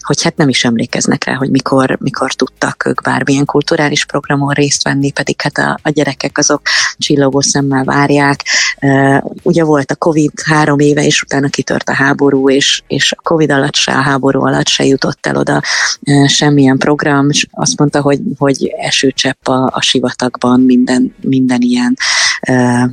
hogy 0.00 0.22
hát 0.22 0.36
nem 0.36 0.48
is 0.48 0.64
emlékeznek 0.64 1.24
rá, 1.24 1.34
hogy 1.34 1.50
mikor, 1.50 1.98
mikor 2.00 2.32
tudtak 2.32 2.86
ők 2.86 3.02
bármilyen 3.02 3.44
kulturális 3.44 4.04
programon 4.04 4.52
részt 4.52 4.82
venni, 4.82 5.10
pedig 5.10 5.40
hát 5.40 5.58
a, 5.58 5.78
a 5.82 5.90
gyerekek 5.90 6.38
azok 6.38 6.62
csillogó 6.98 7.40
szemmel 7.40 7.84
várják. 7.84 8.44
Ugye 9.42 9.64
volt 9.64 9.90
a 9.90 9.96
Covid 9.96 10.32
három 10.44 10.78
éve, 10.78 11.04
és 11.04 11.22
utána 11.22 11.48
kitört 11.48 11.88
a 11.88 11.94
háború, 11.94 12.50
és, 12.50 12.82
és 12.86 13.12
a 13.12 13.20
Covid 13.22 13.50
alatt 13.50 13.74
se, 13.74 13.92
a 13.92 14.00
háború 14.00 14.44
alatt 14.44 14.68
se 14.68 14.84
jutott 14.84 15.26
el 15.26 15.36
oda 15.36 15.62
semmilyen 16.26 16.78
program, 16.78 17.30
és 17.30 17.46
azt 17.50 17.78
mondta, 17.78 18.00
hogy, 18.00 18.20
hogy 18.38 18.74
esőcsepp 18.80 19.48
a, 19.48 19.70
a 19.72 19.80
sivatagban 19.80 20.60
minden, 20.60 21.14
minden 21.20 21.60
ilyen 21.60 21.96
uh, 22.70 22.88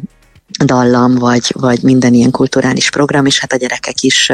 dallam, 0.66 1.16
vagy, 1.16 1.54
vagy 1.54 1.84
minden 1.84 2.14
ilyen 2.14 2.32
kulturális 2.32 2.90
program, 2.90 3.26
és 3.26 3.40
hát 3.40 3.54
a 3.54 3.58
gyerekek 3.58 4.02
is, 4.02 4.32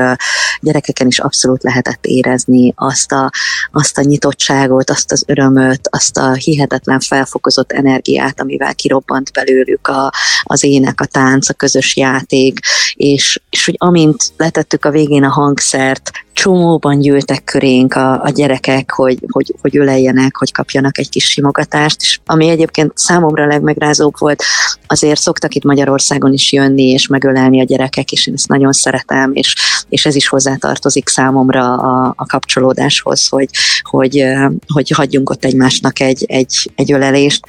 gyerekeken 0.59 1.07
is 1.07 1.19
abszolút 1.19 1.63
lehetett 1.63 2.05
érezni 2.05 2.73
azt 2.75 3.11
a, 3.11 3.31
azt 3.71 3.97
a 3.97 4.01
nyitottságot, 4.01 4.89
azt 4.89 5.11
az 5.11 5.23
örömöt, 5.27 5.87
azt 5.91 6.17
a 6.17 6.33
hihetetlen 6.33 6.99
felfokozott 6.99 7.71
energiát, 7.71 8.41
amivel 8.41 8.75
kirobbant 8.75 9.31
belőlük 9.31 9.87
a, 9.87 10.11
az 10.43 10.63
ének, 10.63 11.01
a 11.01 11.05
tánc, 11.05 11.49
a 11.49 11.53
közös 11.53 11.95
játék, 11.95 12.59
és, 12.93 13.41
és 13.49 13.65
hogy 13.65 13.75
amint 13.77 14.33
letettük 14.37 14.85
a 14.85 14.91
végén 14.91 15.23
a 15.23 15.29
hangszert, 15.29 16.11
csomóban 16.33 16.99
gyűltek 16.99 17.43
körénk 17.43 17.93
a, 17.93 18.21
a 18.21 18.29
gyerekek, 18.29 18.91
hogy, 18.91 19.17
hogy, 19.27 19.53
hogy 19.61 19.77
öleljenek, 19.77 20.37
hogy 20.37 20.51
kapjanak 20.51 20.97
egy 20.97 21.09
kis 21.09 21.25
simogatást, 21.25 22.01
és 22.01 22.19
ami 22.25 22.49
egyébként 22.49 22.91
számomra 22.95 23.45
legmegrázóbb 23.45 24.13
volt, 24.17 24.43
azért 24.87 25.19
szoktak 25.19 25.55
itt 25.55 25.63
Magyarországon 25.63 26.02
is 26.31 26.51
jönni 26.51 26.83
és 26.83 27.07
megölelni 27.07 27.61
a 27.61 27.63
gyerekek, 27.63 28.11
és 28.11 28.27
én 28.27 28.33
ezt 28.33 28.47
nagyon 28.47 28.71
szeretem, 28.71 29.31
és, 29.33 29.55
és 29.89 30.05
ez 30.05 30.15
is 30.15 30.27
hozzátartozik 30.27 31.09
számomra 31.09 31.73
a, 31.73 32.13
a 32.17 32.25
kapcsolódáshoz, 32.25 33.27
hogy, 33.27 33.49
hogy, 33.81 34.25
hogy 34.73 34.89
hagyjunk 34.89 35.29
ott 35.29 35.45
egymásnak 35.45 35.99
egy, 35.99 36.25
egy, 36.27 36.71
egy 36.75 36.91
ölelést. 36.91 37.45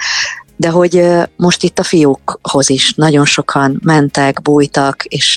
De 0.57 0.69
hogy 0.69 1.07
most 1.37 1.63
itt 1.63 1.79
a 1.79 1.83
fiúkhoz 1.83 2.71
is 2.71 2.93
nagyon 2.95 3.25
sokan 3.25 3.81
mentek, 3.83 4.43
bújtak, 4.43 5.05
és 5.05 5.37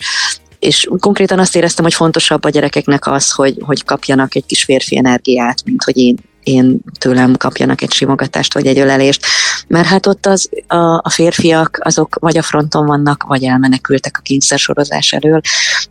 és 0.60 0.88
konkrétan 1.00 1.40
azt 1.40 1.56
éreztem, 1.56 1.84
hogy 1.84 1.94
fontosabb 1.94 2.44
a 2.44 2.50
gyerekeknek 2.50 3.08
az, 3.08 3.32
hogy, 3.32 3.58
hogy 3.60 3.84
kapjanak 3.84 4.36
egy 4.36 4.46
kis 4.46 4.64
férfi 4.64 4.98
energiát, 4.98 5.62
mint 5.66 5.84
hogy 5.84 5.98
én 5.98 6.18
én 6.48 6.80
tőlem 7.00 7.36
kapjanak 7.36 7.82
egy 7.82 7.92
simogatást 7.92 8.54
vagy 8.54 8.66
egy 8.66 8.80
ölelést, 8.80 9.26
mert 9.68 9.88
hát 9.88 10.06
ott 10.06 10.26
az, 10.26 10.50
a, 10.68 10.76
a 10.78 11.10
férfiak 11.10 11.80
azok 11.84 12.18
vagy 12.20 12.38
a 12.38 12.42
fronton 12.42 12.86
vannak, 12.86 13.24
vagy 13.24 13.44
elmenekültek 13.44 14.18
a 14.18 14.22
kényszersorozás 14.22 15.12
elől, 15.12 15.42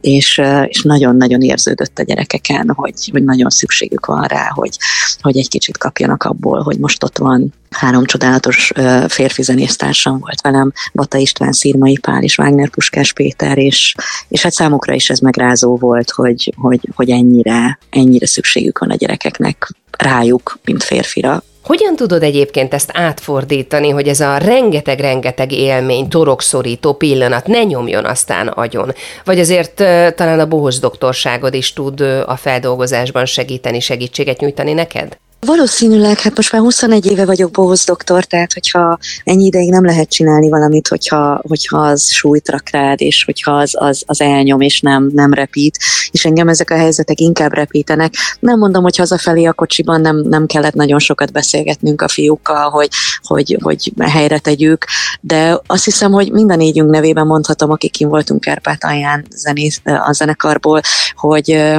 és, 0.00 0.42
és 0.66 0.82
nagyon-nagyon 0.82 1.40
érződött 1.40 1.98
a 1.98 2.02
gyerekeken, 2.02 2.70
hogy, 2.74 3.08
hogy 3.12 3.24
nagyon 3.24 3.50
szükségük 3.50 4.06
van 4.06 4.22
rá, 4.22 4.50
hogy, 4.54 4.78
hogy 5.20 5.36
egy 5.36 5.48
kicsit 5.48 5.78
kapjanak 5.78 6.22
abból, 6.22 6.62
hogy 6.62 6.78
most 6.78 7.04
ott 7.04 7.18
van 7.18 7.52
három 7.70 8.04
csodálatos 8.04 8.72
férfi 9.08 9.42
zenésztársam 9.42 10.18
volt 10.18 10.40
velem, 10.40 10.72
Bata 10.94 11.18
István, 11.18 11.52
Szirmai 11.52 11.98
Pál 11.98 12.22
és 12.22 12.38
Wagner 12.38 12.70
Puskás 12.70 13.12
Péter, 13.12 13.58
és, 13.58 13.94
és 14.28 14.42
hát 14.42 14.52
számukra 14.52 14.94
is 14.94 15.10
ez 15.10 15.18
megrázó 15.18 15.76
volt, 15.76 16.10
hogy, 16.10 16.54
hogy, 16.56 16.88
hogy 16.94 17.10
ennyire, 17.10 17.78
ennyire 17.90 18.26
szükségük 18.26 18.78
van 18.78 18.90
a 18.90 18.94
gyerekeknek 18.94 19.68
rájuk, 19.96 20.58
mint 20.64 20.82
férfira. 20.82 21.42
Hogyan 21.62 21.96
tudod 21.96 22.22
egyébként 22.22 22.74
ezt 22.74 22.90
átfordítani, 22.92 23.88
hogy 23.88 24.08
ez 24.08 24.20
a 24.20 24.36
rengeteg-rengeteg 24.36 25.52
élmény, 25.52 26.08
torokszorító 26.08 26.92
pillanat 26.92 27.46
ne 27.46 27.62
nyomjon 27.62 28.04
aztán 28.04 28.48
agyon? 28.48 28.94
Vagy 29.24 29.38
azért 29.38 29.74
talán 30.14 30.40
a 30.40 30.46
bohos 30.46 30.78
doktorságod 30.78 31.54
is 31.54 31.72
tud 31.72 32.00
a 32.26 32.36
feldolgozásban 32.36 33.24
segíteni, 33.24 33.80
segítséget 33.80 34.40
nyújtani 34.40 34.72
neked? 34.72 35.18
Valószínűleg, 35.40 36.20
hát 36.20 36.36
most 36.36 36.52
már 36.52 36.60
21 36.60 37.06
éve 37.06 37.24
vagyok 37.24 37.50
bohóz 37.50 37.84
doktor, 37.84 38.24
tehát 38.24 38.52
hogyha 38.52 38.98
ennyi 39.24 39.44
ideig 39.44 39.70
nem 39.70 39.84
lehet 39.84 40.10
csinálni 40.10 40.48
valamit, 40.48 40.88
hogyha, 40.88 41.40
hogyha 41.48 41.78
az 41.78 42.10
súlyt 42.10 42.48
rak 42.48 42.70
rád, 42.70 43.00
és 43.00 43.24
hogyha 43.24 43.52
az, 43.52 43.70
az, 43.72 44.02
az 44.06 44.20
elnyom, 44.20 44.60
és 44.60 44.80
nem, 44.80 45.10
nem 45.12 45.32
repít, 45.32 45.78
és 46.10 46.24
engem 46.24 46.48
ezek 46.48 46.70
a 46.70 46.76
helyzetek 46.76 47.20
inkább 47.20 47.52
repítenek. 47.52 48.14
Nem 48.40 48.58
mondom, 48.58 48.82
hogy 48.82 48.96
hazafelé 48.96 49.44
a 49.44 49.52
kocsiban 49.52 50.00
nem, 50.00 50.16
nem 50.16 50.46
kellett 50.46 50.74
nagyon 50.74 50.98
sokat 50.98 51.32
beszélgetnünk 51.32 52.02
a 52.02 52.08
fiúkkal, 52.08 52.70
hogy, 52.70 52.88
hogy, 53.22 53.58
hogy 53.62 53.92
helyre 54.00 54.38
tegyük, 54.38 54.84
de 55.20 55.60
azt 55.66 55.84
hiszem, 55.84 56.12
hogy 56.12 56.32
minden 56.32 56.58
négyünk 56.58 56.90
nevében 56.90 57.26
mondhatom, 57.26 57.70
akik 57.70 57.92
kim 57.92 58.08
voltunk 58.08 58.40
Kárpátalján 58.40 59.26
zenész, 59.30 59.80
a 59.84 60.12
zenekarból, 60.12 60.80
hogy 61.14 61.76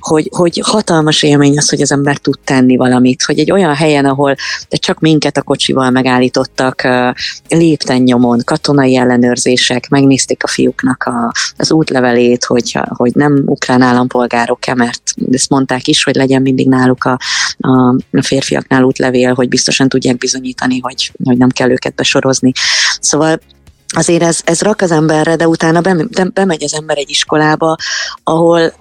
hogy, 0.00 0.28
hogy 0.36 0.60
hatalmas 0.64 1.22
élmény 1.22 1.58
az, 1.58 1.68
hogy 1.68 1.80
az 1.80 1.92
ember 1.92 2.16
tud 2.16 2.38
tenni 2.44 2.76
valamit, 2.76 3.22
hogy 3.22 3.38
egy 3.38 3.50
olyan 3.50 3.74
helyen, 3.74 4.04
ahol 4.04 4.34
de 4.68 4.76
csak 4.76 5.00
minket 5.00 5.36
a 5.36 5.42
kocsival 5.42 5.90
megállítottak 5.90 6.88
lépten 7.48 8.02
nyomon, 8.02 8.40
katonai 8.44 8.96
ellenőrzések, 8.96 9.88
megnézték 9.88 10.44
a 10.44 10.48
fiúknak 10.48 11.02
a, 11.02 11.32
az 11.56 11.72
útlevelét, 11.72 12.44
hogy, 12.44 12.78
hogy 12.88 13.14
nem 13.14 13.42
ukrán 13.46 13.82
állampolgárok-e, 13.82 14.74
mert 14.74 15.02
ezt 15.32 15.50
mondták 15.50 15.86
is, 15.86 16.04
hogy 16.04 16.14
legyen 16.14 16.42
mindig 16.42 16.68
náluk 16.68 17.04
a, 17.04 17.18
a 18.10 18.22
férfiaknál 18.22 18.82
útlevél, 18.82 19.34
hogy 19.34 19.48
biztosan 19.48 19.88
tudják 19.88 20.18
bizonyítani, 20.18 20.78
hogy, 20.80 21.12
hogy 21.24 21.36
nem 21.36 21.48
kell 21.48 21.70
őket 21.70 21.94
besorozni. 21.94 22.52
Szóval 23.00 23.40
azért 23.92 24.22
ez, 24.22 24.40
ez 24.44 24.60
rak 24.60 24.80
az 24.80 24.90
emberre, 24.90 25.36
de 25.36 25.48
utána 25.48 25.80
bemegy 26.32 26.62
az 26.62 26.74
ember 26.74 26.98
egy 26.98 27.10
iskolába, 27.10 27.76
ahol 28.24 28.72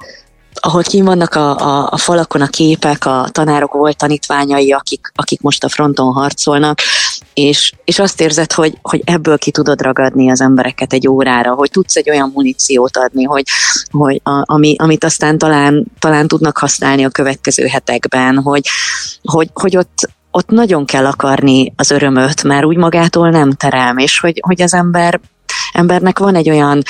ahol 0.62 0.82
kim 0.82 1.06
vannak 1.06 1.36
a, 1.36 1.58
a, 1.58 1.88
a 1.92 1.98
falakon 1.98 2.42
a 2.42 2.48
képek, 2.48 3.06
a 3.06 3.28
tanárok 3.32 3.74
volt 3.74 3.98
tanítványai, 3.98 4.72
akik, 4.72 5.12
akik 5.16 5.42
most 5.42 5.64
a 5.64 5.70
fronton 5.70 6.14
harcolnak, 6.14 6.80
és, 7.34 7.72
és 7.84 8.00
azt 8.00 8.22
érzed, 8.22 8.54
hogy, 8.54 8.78
hogy 8.82 9.02
ebből 9.06 9.38
ki 9.38 9.52
tudod 9.52 9.82
ragadni 9.82 10.32
az 10.32 10.42
embereket 10.42 10.94
egy 10.94 11.08
órára, 11.08 11.54
hogy 11.54 11.70
tudsz 11.72 11.96
egy 11.96 12.10
olyan 12.10 12.32
muníciót 12.36 12.98
adni, 12.98 13.24
hogy, 13.24 13.44
hogy 13.92 14.22
a, 14.24 14.44
ami, 14.46 14.76
amit 14.78 15.04
aztán 15.04 15.38
talán, 15.38 15.86
talán 16.00 16.28
tudnak 16.28 16.58
használni 16.58 17.04
a 17.06 17.10
következő 17.10 17.66
hetekben, 17.66 18.38
hogy, 18.38 18.68
hogy, 19.24 19.50
hogy 19.54 19.78
ott, 19.78 20.10
ott 20.32 20.50
nagyon 20.50 20.86
kell 20.86 21.06
akarni 21.06 21.74
az 21.76 21.92
örömöt, 21.92 22.44
mert 22.44 22.66
úgy 22.66 22.78
magától 22.78 23.30
nem 23.30 23.52
terem, 23.52 23.98
és 23.98 24.20
hogy, 24.20 24.42
hogy 24.46 24.62
az 24.62 24.74
ember 24.74 25.20
embernek 25.74 26.20
van 26.20 26.36
egy 26.36 26.50
olyan 26.50 26.82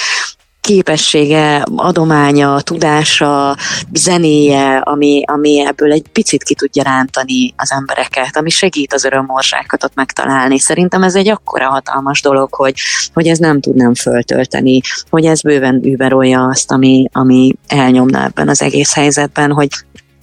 képessége, 0.69 1.63
adománya, 1.75 2.61
tudása, 2.61 3.57
zenéje, 3.93 4.77
ami, 4.77 5.23
ami 5.25 5.65
ebből 5.65 5.91
egy 5.91 6.07
picit 6.07 6.43
ki 6.43 6.55
tudja 6.55 6.83
rántani 6.83 7.53
az 7.57 7.71
embereket, 7.71 8.37
ami 8.37 8.49
segít 8.49 8.93
az 8.93 9.03
örömmorzsákat 9.03 9.83
ott 9.83 9.95
megtalálni. 9.95 10.59
Szerintem 10.59 11.03
ez 11.03 11.15
egy 11.15 11.29
akkora 11.29 11.69
hatalmas 11.69 12.21
dolog, 12.21 12.53
hogy, 12.53 12.73
hogy 13.13 13.27
ez 13.27 13.37
nem 13.37 13.59
tudnám 13.59 13.93
föltölteni, 13.93 14.81
hogy 15.09 15.25
ez 15.25 15.41
bőven 15.41 15.83
überolja 15.83 16.47
azt, 16.47 16.71
ami, 16.71 17.05
ami 17.11 17.55
elnyomna 17.67 18.23
ebben 18.23 18.49
az 18.49 18.61
egész 18.61 18.93
helyzetben, 18.93 19.51
hogy 19.51 19.69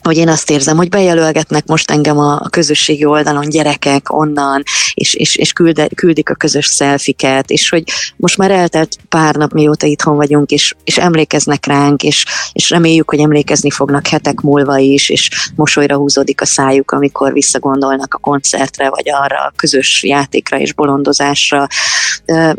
hogy 0.06 0.16
én 0.16 0.28
azt 0.28 0.50
érzem, 0.50 0.76
hogy 0.76 0.88
bejelölgetnek 0.88 1.66
most 1.66 1.90
engem 1.90 2.18
a, 2.18 2.32
a 2.32 2.48
közösségi 2.48 3.04
oldalon 3.04 3.48
gyerekek 3.48 4.12
onnan, 4.12 4.62
és, 4.94 5.14
és, 5.14 5.36
és 5.36 5.52
külde, 5.52 5.88
küldik 5.94 6.30
a 6.30 6.34
közös 6.34 6.66
szelfiket, 6.66 7.50
és 7.50 7.68
hogy 7.68 7.82
most 8.16 8.36
már 8.36 8.50
eltelt 8.50 8.96
pár 9.08 9.34
nap, 9.34 9.52
mióta 9.52 9.86
itthon 9.86 10.16
vagyunk, 10.16 10.50
és, 10.50 10.74
és 10.84 10.98
emlékeznek 10.98 11.66
ránk, 11.66 12.02
és, 12.02 12.24
és 12.52 12.70
reméljük, 12.70 13.10
hogy 13.10 13.18
emlékezni 13.18 13.70
fognak 13.70 14.06
hetek 14.06 14.40
múlva 14.40 14.78
is, 14.78 15.08
és 15.08 15.50
mosolyra 15.54 15.96
húzódik 15.96 16.40
a 16.40 16.46
szájuk, 16.46 16.90
amikor 16.90 17.32
visszagondolnak 17.32 18.14
a 18.14 18.18
koncertre, 18.18 18.88
vagy 18.88 19.10
arra 19.10 19.36
a 19.36 19.52
közös 19.56 20.02
játékra 20.02 20.58
és 20.58 20.72
bolondozásra. 20.72 21.66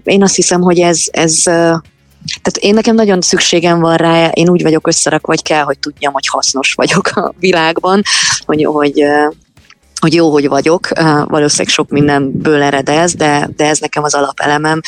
Én 0.03 0.23
azt 0.23 0.35
hiszem, 0.35 0.61
hogy 0.61 0.79
ez, 0.79 1.03
ez 1.11 1.43
tehát 2.25 2.57
én 2.59 2.73
nekem 2.73 2.95
nagyon 2.95 3.21
szükségem 3.21 3.79
van 3.79 3.95
rá, 3.95 4.27
én 4.27 4.49
úgy 4.49 4.61
vagyok 4.61 4.87
összerak, 4.87 5.27
vagy 5.27 5.41
kell, 5.41 5.63
hogy 5.63 5.79
tudjam, 5.79 6.13
hogy 6.13 6.27
hasznos 6.27 6.73
vagyok 6.73 7.07
a 7.07 7.33
világban, 7.39 8.01
hogy, 8.45 8.63
hogy, 8.63 9.03
hogy 9.99 10.13
jó, 10.13 10.31
hogy 10.31 10.47
vagyok, 10.47 10.87
valószínűleg 11.25 11.73
sok 11.73 11.89
mindenből 11.89 12.61
ered 12.61 12.89
ez, 12.89 13.13
de, 13.13 13.49
de 13.55 13.65
ez 13.65 13.79
nekem 13.79 14.03
az 14.03 14.13
alapelemem, 14.13 14.81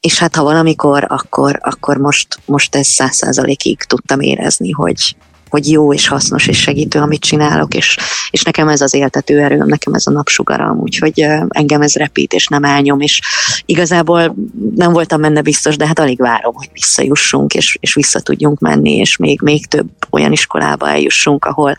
és 0.00 0.18
hát 0.18 0.36
ha 0.36 0.42
valamikor, 0.42 1.06
akkor, 1.08 1.58
akkor 1.62 1.96
most, 1.96 2.38
most 2.46 2.74
ez 2.74 2.86
száz 2.86 3.16
százalékig 3.16 3.82
tudtam 3.82 4.20
érezni, 4.20 4.70
hogy, 4.70 5.16
hogy 5.54 5.70
jó 5.70 5.92
és 5.92 6.08
hasznos 6.08 6.46
és 6.46 6.60
segítő, 6.60 6.98
amit 6.98 7.20
csinálok, 7.20 7.74
és, 7.74 7.96
és 8.30 8.42
nekem 8.42 8.68
ez 8.68 8.80
az 8.80 8.94
éltető 8.94 9.40
erőm, 9.40 9.66
nekem 9.66 9.94
ez 9.94 10.06
a 10.06 10.10
napsugaram, 10.10 10.78
úgyhogy 10.78 11.26
engem 11.48 11.82
ez 11.82 11.94
repít, 11.94 12.32
és 12.32 12.46
nem 12.46 12.64
elnyom, 12.64 13.00
és 13.00 13.20
igazából 13.66 14.34
nem 14.74 14.92
voltam 14.92 15.20
benne 15.20 15.40
biztos, 15.40 15.76
de 15.76 15.86
hát 15.86 15.98
alig 15.98 16.18
várom, 16.18 16.54
hogy 16.54 16.68
visszajussunk, 16.72 17.54
és, 17.54 17.76
és 17.80 17.94
vissza 17.94 18.20
tudjunk 18.20 18.58
menni, 18.58 18.92
és 18.96 19.16
még, 19.16 19.40
még 19.42 19.66
több 19.66 19.86
olyan 20.10 20.32
iskolába 20.32 20.88
eljussunk, 20.88 21.44
ahol, 21.44 21.74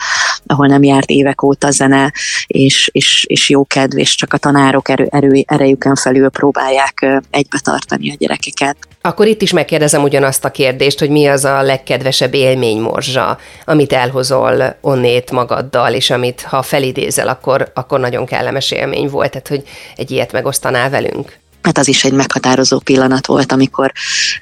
ahol 0.46 0.66
nem 0.66 0.82
járt 0.82 1.10
évek 1.10 1.42
óta 1.42 1.70
zene, 1.70 2.12
és, 2.46 2.90
és, 2.92 3.24
és 3.28 3.50
jó 3.50 3.64
kedv, 3.64 3.98
és 3.98 4.14
csak 4.14 4.32
a 4.32 4.38
tanárok 4.38 4.88
erő, 4.88 5.06
erő, 5.10 5.44
erejükön 5.46 5.94
felül 5.94 6.28
próbálják 6.28 7.20
egybe 7.30 7.58
tartani 7.62 8.10
a 8.10 8.14
gyerekeket. 8.18 8.76
Akkor 9.00 9.26
itt 9.26 9.42
is 9.42 9.52
megkérdezem 9.52 10.02
ugyanazt 10.02 10.44
a 10.44 10.50
kérdést, 10.50 10.98
hogy 10.98 11.10
mi 11.10 11.26
az 11.26 11.44
a 11.44 11.62
legkedvesebb 11.62 12.34
élménymorzsa, 12.34 13.38
amit 13.68 13.92
elhozol 13.92 14.76
onnét 14.80 15.30
magaddal, 15.30 15.92
és 15.92 16.10
amit 16.10 16.42
ha 16.42 16.62
felidézel, 16.62 17.28
akkor, 17.28 17.70
akkor 17.74 18.00
nagyon 18.00 18.26
kellemes 18.26 18.70
élmény 18.70 19.08
volt, 19.08 19.30
tehát 19.30 19.48
hogy 19.48 19.62
egy 19.96 20.10
ilyet 20.10 20.32
megosztanál 20.32 20.90
velünk 20.90 21.38
hát 21.66 21.78
az 21.78 21.88
is 21.88 22.04
egy 22.04 22.12
meghatározó 22.12 22.78
pillanat 22.78 23.26
volt, 23.26 23.52
amikor 23.52 23.92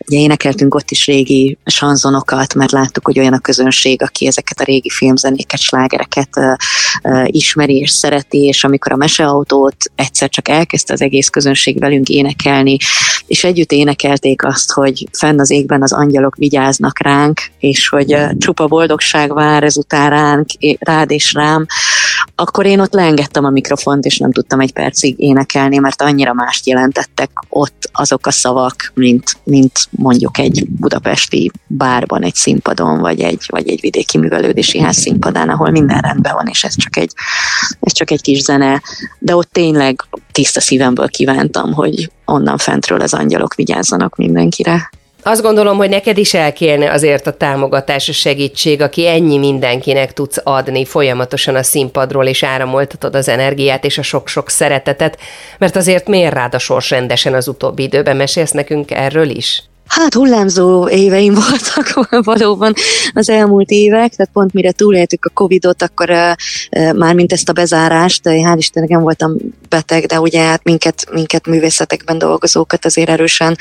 ugye 0.06 0.18
énekeltünk 0.18 0.74
ott 0.74 0.90
is 0.90 1.06
régi 1.06 1.58
sanzonokat, 1.64 2.54
mert 2.54 2.70
láttuk, 2.70 3.04
hogy 3.04 3.18
olyan 3.18 3.32
a 3.32 3.38
közönség, 3.38 4.02
aki 4.02 4.26
ezeket 4.26 4.60
a 4.60 4.64
régi 4.64 4.90
filmzenéket, 4.90 5.60
slágereket 5.60 6.28
ismeri 7.26 7.76
és 7.76 7.90
szereti, 7.90 8.44
és 8.44 8.64
amikor 8.64 8.92
a 8.92 8.96
meseautót 8.96 9.76
egyszer 9.94 10.28
csak 10.28 10.48
elkezdte 10.48 10.92
az 10.92 11.00
egész 11.00 11.28
közönség 11.28 11.78
velünk 11.78 12.08
énekelni, 12.08 12.76
és 13.26 13.44
együtt 13.44 13.72
énekelték 13.72 14.44
azt, 14.44 14.72
hogy 14.72 15.06
fenn 15.12 15.40
az 15.40 15.50
égben 15.50 15.82
az 15.82 15.92
angyalok 15.92 16.36
vigyáznak 16.36 17.02
ránk, 17.02 17.40
és 17.58 17.88
hogy 17.88 18.16
csupa 18.38 18.66
boldogság 18.66 19.34
vár 19.34 19.62
ezután 19.62 20.10
ránk, 20.10 20.48
rád 20.78 21.10
és 21.10 21.32
rám, 21.32 21.66
akkor 22.34 22.66
én 22.66 22.80
ott 22.80 22.92
leengedtem 22.92 23.44
a 23.44 23.50
mikrofont, 23.50 24.04
és 24.04 24.18
nem 24.18 24.32
tudtam 24.32 24.60
egy 24.60 24.72
percig 24.72 25.14
énekelni, 25.18 25.78
mert 25.78 26.02
annyira 26.02 26.32
mást 26.32 26.66
jelentettek 26.66 27.30
ott 27.48 27.88
azok 27.92 28.26
a 28.26 28.30
szavak, 28.30 28.92
mint, 28.94 29.36
mint 29.44 29.88
mondjuk 29.90 30.38
egy 30.38 30.66
budapesti 30.68 31.50
bárban, 31.66 32.22
egy 32.22 32.34
színpadon, 32.34 32.98
vagy 32.98 33.20
egy, 33.20 33.46
vagy 33.46 33.68
egy 33.68 33.80
vidéki 33.80 34.18
művelődési 34.18 34.80
ház 34.80 34.96
színpadán, 34.96 35.48
ahol 35.48 35.70
minden 35.70 36.00
rendben 36.00 36.34
van, 36.34 36.46
és 36.46 36.64
ez 36.64 36.76
csak 36.76 36.96
egy, 36.96 37.12
ez 37.80 37.92
csak 37.92 38.10
egy 38.10 38.22
kis 38.22 38.42
zene. 38.42 38.82
De 39.18 39.36
ott 39.36 39.52
tényleg 39.52 40.04
tiszta 40.32 40.60
szívemből 40.60 41.08
kívántam, 41.08 41.72
hogy 41.72 42.10
onnan 42.24 42.58
fentről 42.58 43.00
az 43.00 43.14
angyalok 43.14 43.54
vigyázzanak 43.54 44.16
mindenkire. 44.16 44.90
Azt 45.26 45.42
gondolom, 45.42 45.76
hogy 45.76 45.88
neked 45.88 46.18
is 46.18 46.34
elkérne 46.34 46.90
azért 46.90 47.26
a 47.26 47.32
támogatás, 47.32 48.08
a 48.08 48.12
segítség, 48.12 48.80
aki 48.80 49.06
ennyi 49.06 49.38
mindenkinek 49.38 50.12
tudsz 50.12 50.40
adni 50.42 50.84
folyamatosan 50.84 51.54
a 51.54 51.62
színpadról, 51.62 52.26
és 52.26 52.42
áramoltatod 52.42 53.14
az 53.14 53.28
energiát 53.28 53.84
és 53.84 53.98
a 53.98 54.02
sok-sok 54.02 54.50
szeretetet, 54.50 55.18
mert 55.58 55.76
azért 55.76 56.08
miért 56.08 56.34
rád 56.34 56.54
a 56.54 56.58
sors 56.58 56.90
rendesen 56.90 57.34
az 57.34 57.48
utóbbi 57.48 57.82
időben? 57.82 58.16
Mesélsz 58.16 58.50
nekünk 58.50 58.90
erről 58.90 59.28
is? 59.28 59.62
Hát 59.86 60.14
hullámzó 60.14 60.88
éveim 60.88 61.34
voltak 61.48 62.24
valóban 62.24 62.72
az 63.12 63.28
elmúlt 63.28 63.70
évek, 63.70 64.14
tehát 64.14 64.32
pont 64.32 64.52
mire 64.52 64.72
túléltük 64.72 65.24
a 65.24 65.30
Covid-ot, 65.34 65.82
akkor 65.82 66.08
már 66.94 67.14
mint 67.14 67.32
ezt 67.32 67.48
a 67.48 67.52
bezárást, 67.52 68.20
hál' 68.24 68.54
Istennek 68.56 68.88
nem 68.88 69.00
voltam 69.00 69.36
beteg, 69.68 70.04
de 70.04 70.20
ugye 70.20 70.42
hát 70.42 70.64
minket, 70.64 71.06
minket 71.12 71.46
művészetekben 71.46 72.18
dolgozókat 72.18 72.84
azért 72.84 73.08
erősen, 73.08 73.56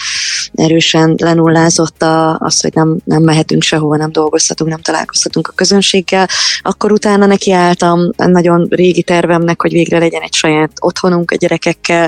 erősen 0.54 1.16
lenullázott 1.18 2.02
a, 2.02 2.38
az, 2.38 2.62
hogy 2.62 2.74
nem, 2.74 2.98
nem 3.04 3.24
mehetünk 3.24 3.62
sehova, 3.62 3.98
nem 3.98 4.12
dolgozhatunk, 4.12 4.70
nem 4.70 4.82
találkozhatunk 4.82 5.48
a 5.48 5.54
közönséggel. 5.56 6.28
Akkor 6.62 6.92
utána 6.92 7.26
nekiálltam 7.26 8.10
nagyon 8.18 8.68
régi 8.70 9.04
tervemnek, 9.04 9.62
hogy 9.62 9.72
végre 9.72 10.00
legyen 10.00 10.22
egy 10.22 10.34
saját 10.34 10.72
otthonunk 10.80 11.32
a 11.32 11.36
gyerekekkel, 11.36 12.08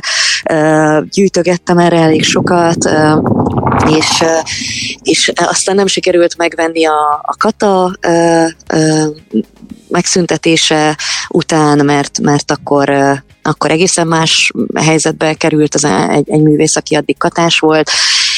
gyűjtögettem 1.10 1.77
erre 1.77 1.98
elég 1.98 2.24
sokat, 2.24 2.89
és, 3.89 4.24
és 5.03 5.32
aztán 5.36 5.75
nem 5.75 5.88
sikerült 5.88 6.38
megvenni 6.38 6.86
a, 6.86 7.20
a 7.22 7.36
kata 7.38 7.98
megszüntetése 9.88 10.98
után, 11.29 11.86
mert, 11.86 12.20
mert 12.20 12.51
akkor 12.51 12.89
akkor 13.46 13.72
egészen 13.72 14.08
más 14.08 14.52
helyzetbe 14.75 15.34
került 15.34 15.75
az 15.75 15.84
egy, 16.10 16.30
egy 16.30 16.42
művész, 16.42 16.75
aki 16.75 16.96
addig 16.96 17.18
katás 17.18 17.60
volt, 17.60 17.90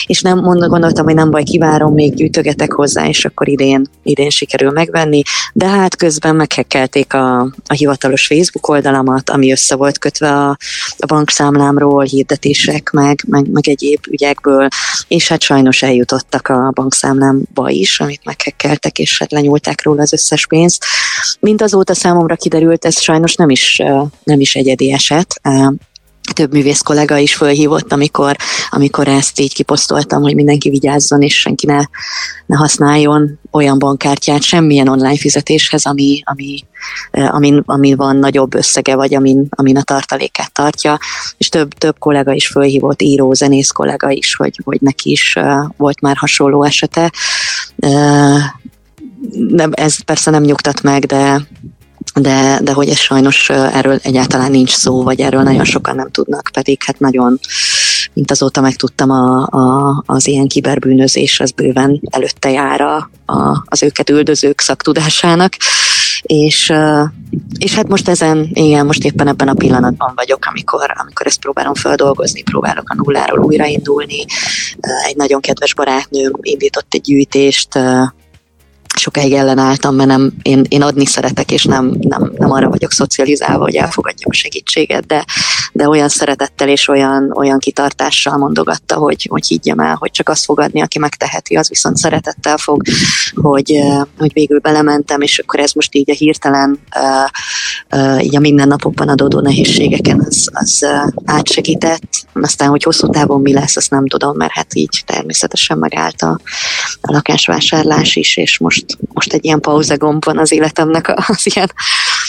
és 0.07 0.21
nem 0.21 0.41
gondoltam, 0.41 1.05
hogy 1.05 1.15
nem 1.15 1.31
baj, 1.31 1.43
kivárom, 1.43 1.93
még 1.93 2.13
gyűjtögetek 2.13 2.71
hozzá, 2.71 3.07
és 3.07 3.25
akkor 3.25 3.47
idén, 3.47 3.87
idén 4.03 4.29
sikerül 4.29 4.71
megvenni, 4.71 5.21
de 5.53 5.67
hát 5.67 5.95
közben 5.95 6.35
meghekkelték 6.35 7.13
a, 7.13 7.39
a 7.41 7.73
hivatalos 7.73 8.27
Facebook 8.27 8.67
oldalamat, 8.67 9.29
ami 9.29 9.51
össze 9.51 9.75
volt 9.75 9.97
kötve 9.97 10.31
a, 10.31 10.49
a 10.97 11.05
bankszámlámról, 11.05 12.03
hirdetések, 12.03 12.91
meg, 12.91 13.23
meg, 13.27 13.49
meg 13.49 13.67
egyéb 13.67 13.99
ügyekből, 14.09 14.67
és 15.07 15.27
hát 15.27 15.41
sajnos 15.41 15.81
eljutottak 15.81 16.47
a 16.47 16.71
bankszámlámba 16.73 17.69
is, 17.69 17.99
amit 17.99 18.25
meghekkeltek, 18.25 18.99
és 18.99 19.19
hát 19.19 19.31
lenyúlták 19.31 19.83
róla 19.83 20.01
az 20.01 20.13
összes 20.13 20.47
pénzt. 20.47 20.85
Mint 21.39 21.61
azóta 21.61 21.93
számomra 21.93 22.35
kiderült, 22.35 22.85
ez 22.85 23.01
sajnos 23.01 23.35
nem 23.35 23.49
is, 23.49 23.81
nem 24.23 24.39
is 24.39 24.55
egyedi 24.55 24.91
eset 24.97 25.41
több 26.33 26.53
művész 26.53 26.81
kollega 26.81 27.17
is 27.17 27.35
fölhívott, 27.35 27.91
amikor, 27.91 28.35
amikor 28.69 29.07
ezt 29.07 29.39
így 29.39 29.53
kiposztoltam, 29.53 30.21
hogy 30.21 30.35
mindenki 30.35 30.69
vigyázzon, 30.69 31.21
és 31.21 31.39
senki 31.39 31.65
ne, 31.65 31.79
ne 32.45 32.55
használjon 32.55 33.39
olyan 33.51 33.79
bankkártyát 33.79 34.41
semmilyen 34.41 34.87
online 34.87 35.17
fizetéshez, 35.17 35.85
ami, 35.85 36.21
ami, 36.23 36.63
amin, 37.11 37.61
amin 37.65 37.95
van 37.95 38.15
nagyobb 38.15 38.55
összege, 38.55 38.95
vagy 38.95 39.15
amin, 39.15 39.47
amin 39.49 39.77
a 39.77 39.83
tartalékát 39.83 40.51
tartja. 40.51 40.99
És 41.37 41.49
több, 41.49 41.73
több 41.73 41.99
kollega 41.99 42.33
is 42.33 42.47
fölhívott, 42.47 43.01
író, 43.01 43.33
zenész 43.33 43.71
kollega 43.71 44.09
is, 44.09 44.35
hogy, 44.35 44.59
hogy 44.63 44.81
neki 44.81 45.11
is 45.11 45.37
volt 45.77 46.01
már 46.01 46.15
hasonló 46.17 46.63
esete. 46.63 47.11
Nem, 49.31 49.71
ez 49.71 49.99
persze 49.99 50.31
nem 50.31 50.43
nyugtat 50.43 50.81
meg, 50.81 51.05
de, 51.05 51.47
de, 52.21 52.59
de 52.63 52.73
hogy 52.73 52.89
ez 52.89 52.97
sajnos 52.97 53.49
erről 53.49 53.99
egyáltalán 54.03 54.51
nincs 54.51 54.69
szó, 54.69 55.03
vagy 55.03 55.19
erről 55.19 55.41
nagyon 55.41 55.63
sokan 55.63 55.95
nem 55.95 56.09
tudnak, 56.09 56.49
pedig 56.53 56.83
hát 56.83 56.99
nagyon, 56.99 57.39
mint 58.13 58.31
azóta 58.31 58.61
megtudtam, 58.61 59.09
a, 59.09 59.47
a, 59.47 60.03
az 60.05 60.27
ilyen 60.27 60.47
kiberbűnözés 60.47 61.39
az 61.39 61.51
bőven 61.51 62.01
előtte 62.09 62.49
jár 62.49 62.81
a, 62.81 63.09
a, 63.25 63.63
az 63.65 63.83
őket 63.83 64.09
üldözők 64.09 64.61
szaktudásának, 64.61 65.53
és, 66.21 66.73
és 67.57 67.75
hát 67.75 67.87
most 67.87 68.09
ezen, 68.09 68.49
igen, 68.53 68.85
most 68.85 69.03
éppen 69.03 69.27
ebben 69.27 69.47
a 69.47 69.53
pillanatban 69.53 70.11
vagyok, 70.15 70.45
amikor, 70.49 70.93
amikor 70.97 71.27
ezt 71.27 71.39
próbálom 71.39 71.73
feldolgozni, 71.73 72.41
próbálok 72.41 72.89
a 72.89 72.95
nulláról 72.95 73.45
újraindulni. 73.45 74.25
Egy 75.05 75.15
nagyon 75.15 75.41
kedves 75.41 75.73
barátnőm 75.73 76.31
indított 76.41 76.93
egy 76.93 77.01
gyűjtést, 77.01 77.79
sokáig 78.97 79.33
ellenálltam, 79.33 79.95
mert 79.95 80.09
nem, 80.09 80.33
én, 80.41 80.65
én 80.69 80.81
adni 80.81 81.05
szeretek, 81.05 81.51
és 81.51 81.63
nem, 81.63 81.95
nem, 81.99 82.31
nem 82.37 82.51
arra 82.51 82.69
vagyok 82.69 82.91
szocializálva, 82.91 83.63
hogy 83.63 83.75
elfogadjam 83.75 84.29
a 84.31 84.33
segítséget, 84.33 85.05
de, 85.05 85.25
de 85.71 85.87
olyan 85.87 86.09
szeretettel 86.09 86.69
és 86.69 86.87
olyan, 86.87 87.31
olyan 87.35 87.59
kitartással 87.59 88.37
mondogatta, 88.37 88.95
hogy, 88.95 89.27
hogy 89.29 89.47
higgyem 89.47 89.79
el, 89.79 89.95
hogy 89.95 90.11
csak 90.11 90.29
azt 90.29 90.45
fogadni, 90.45 90.81
aki 90.81 90.99
megteheti, 90.99 91.55
az 91.55 91.69
viszont 91.69 91.97
szeretettel 91.97 92.57
fog, 92.57 92.81
hogy, 93.35 93.79
hogy 94.17 94.33
végül 94.33 94.59
belementem, 94.59 95.21
és 95.21 95.39
akkor 95.39 95.59
ez 95.59 95.71
most 95.71 95.95
így 95.95 96.09
a 96.09 96.13
hirtelen, 96.13 96.79
így 98.21 98.35
a 98.35 98.39
mindennapokban 98.39 99.09
adódó 99.09 99.39
nehézségeken 99.39 100.19
az, 100.19 100.47
az 100.51 100.85
átsegített. 101.25 102.25
Aztán, 102.33 102.69
hogy 102.69 102.83
hosszú 102.83 103.09
távon 103.09 103.41
mi 103.41 103.53
lesz, 103.53 103.75
azt 103.75 103.89
nem 103.89 104.07
tudom, 104.07 104.37
mert 104.37 104.51
hát 104.53 104.73
így 104.73 105.03
természetesen 105.05 105.77
megállt 105.77 106.21
a, 106.21 106.39
a 107.01 107.11
lakásvásárlás 107.11 108.15
is, 108.15 108.37
és 108.37 108.57
most 108.57 108.85
most 109.13 109.33
egy 109.33 109.45
ilyen 109.45 109.59
pauzegomb 109.59 110.25
van 110.25 110.37
az 110.37 110.51
életemnek 110.51 111.13
az 111.29 111.55
ilyen 111.55 111.71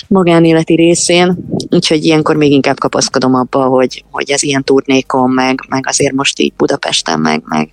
magánéleti 0.07 0.75
részén, 0.75 1.37
úgyhogy 1.71 2.05
ilyenkor 2.05 2.37
még 2.37 2.53
inkább 2.53 2.79
kapaszkodom 2.79 3.35
abba, 3.35 3.65
hogy, 3.65 4.05
hogy 4.11 4.31
ez 4.31 4.43
ilyen 4.43 4.65
turnékon, 4.65 5.31
meg, 5.31 5.61
meg 5.69 5.87
azért 5.89 6.15
most 6.15 6.41
így 6.41 6.53
Budapesten, 6.57 7.21
meg, 7.21 7.43
meg, 7.45 7.71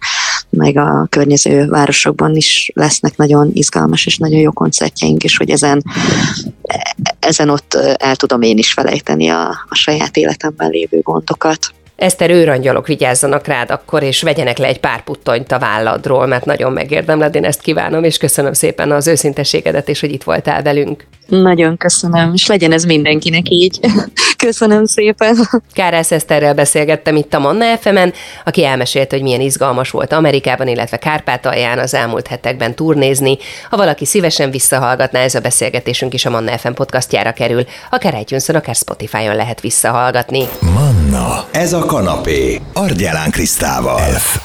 meg 0.49 0.77
a 0.77 1.07
környező 1.09 1.67
városokban 1.67 2.35
is 2.35 2.71
lesznek 2.73 3.17
nagyon 3.17 3.49
izgalmas 3.53 4.05
és 4.05 4.17
nagyon 4.17 4.39
jó 4.39 4.51
koncertjeink, 4.51 5.23
és 5.23 5.37
hogy 5.37 5.49
ezen, 5.49 5.83
ezen 7.19 7.49
ott 7.49 7.73
el 7.97 8.15
tudom 8.15 8.41
én 8.41 8.57
is 8.57 8.73
felejteni 8.73 9.27
a, 9.27 9.47
a 9.69 9.75
saját 9.75 10.17
életemben 10.17 10.69
lévő 10.69 10.99
gondokat. 10.99 11.73
Eszter 11.95 12.29
őrangyalok 12.29 12.87
vigyázzanak 12.87 13.47
rád 13.47 13.71
akkor, 13.71 14.03
és 14.03 14.21
vegyenek 14.21 14.57
le 14.57 14.67
egy 14.67 14.79
pár 14.79 15.03
puttanyt 15.03 15.51
a 15.51 15.59
válladról, 15.59 16.25
mert 16.25 16.45
nagyon 16.45 16.71
megérdemled, 16.71 17.35
én 17.35 17.45
ezt 17.45 17.61
kívánom, 17.61 18.03
és 18.03 18.17
köszönöm 18.17 18.53
szépen 18.53 18.91
az 18.91 19.07
őszintességedet, 19.07 19.89
és 19.89 19.99
hogy 19.99 20.11
itt 20.11 20.23
voltál 20.23 20.61
velünk. 20.63 21.07
Nagyon 21.27 21.77
köszönöm, 21.77 22.31
és 22.33 22.47
legyen 22.47 22.71
ez 22.71 22.83
mindenkinek 22.83 23.49
így. 23.49 23.79
Köszönöm 24.45 24.85
szépen. 24.85 25.37
Kárász 25.73 26.11
Eszterrel 26.11 26.53
beszélgettem 26.53 27.15
itt 27.15 27.33
a 27.33 27.39
Manna 27.39 27.77
fm 27.77 27.97
aki 28.43 28.65
elmesélt, 28.65 29.11
hogy 29.11 29.21
milyen 29.21 29.41
izgalmas 29.41 29.89
volt 29.89 30.13
Amerikában, 30.13 30.67
illetve 30.67 30.97
Kárpátalján 30.97 31.79
az 31.79 31.93
elmúlt 31.93 32.27
hetekben 32.27 32.75
turnézni. 32.75 33.37
Ha 33.69 33.77
valaki 33.77 34.05
szívesen 34.05 34.51
visszahallgatná, 34.51 35.19
ez 35.19 35.35
a 35.35 35.39
beszélgetésünk 35.39 36.13
is 36.13 36.25
a 36.25 36.29
Manna 36.29 36.57
FM 36.57 36.71
podcastjára 36.71 37.31
kerül. 37.31 37.65
Akár 37.89 38.17
itunes 38.19 38.49
akár 38.49 38.75
Spotify-on 38.75 39.35
lehet 39.35 39.61
visszahallgatni. 39.61 40.47
Manna, 40.59 41.45
ez 41.51 41.73
a 41.73 41.85
kanapé, 41.85 42.61
Argyelán 42.73 43.31
Krisztával. 43.31 44.09
F 44.09 44.37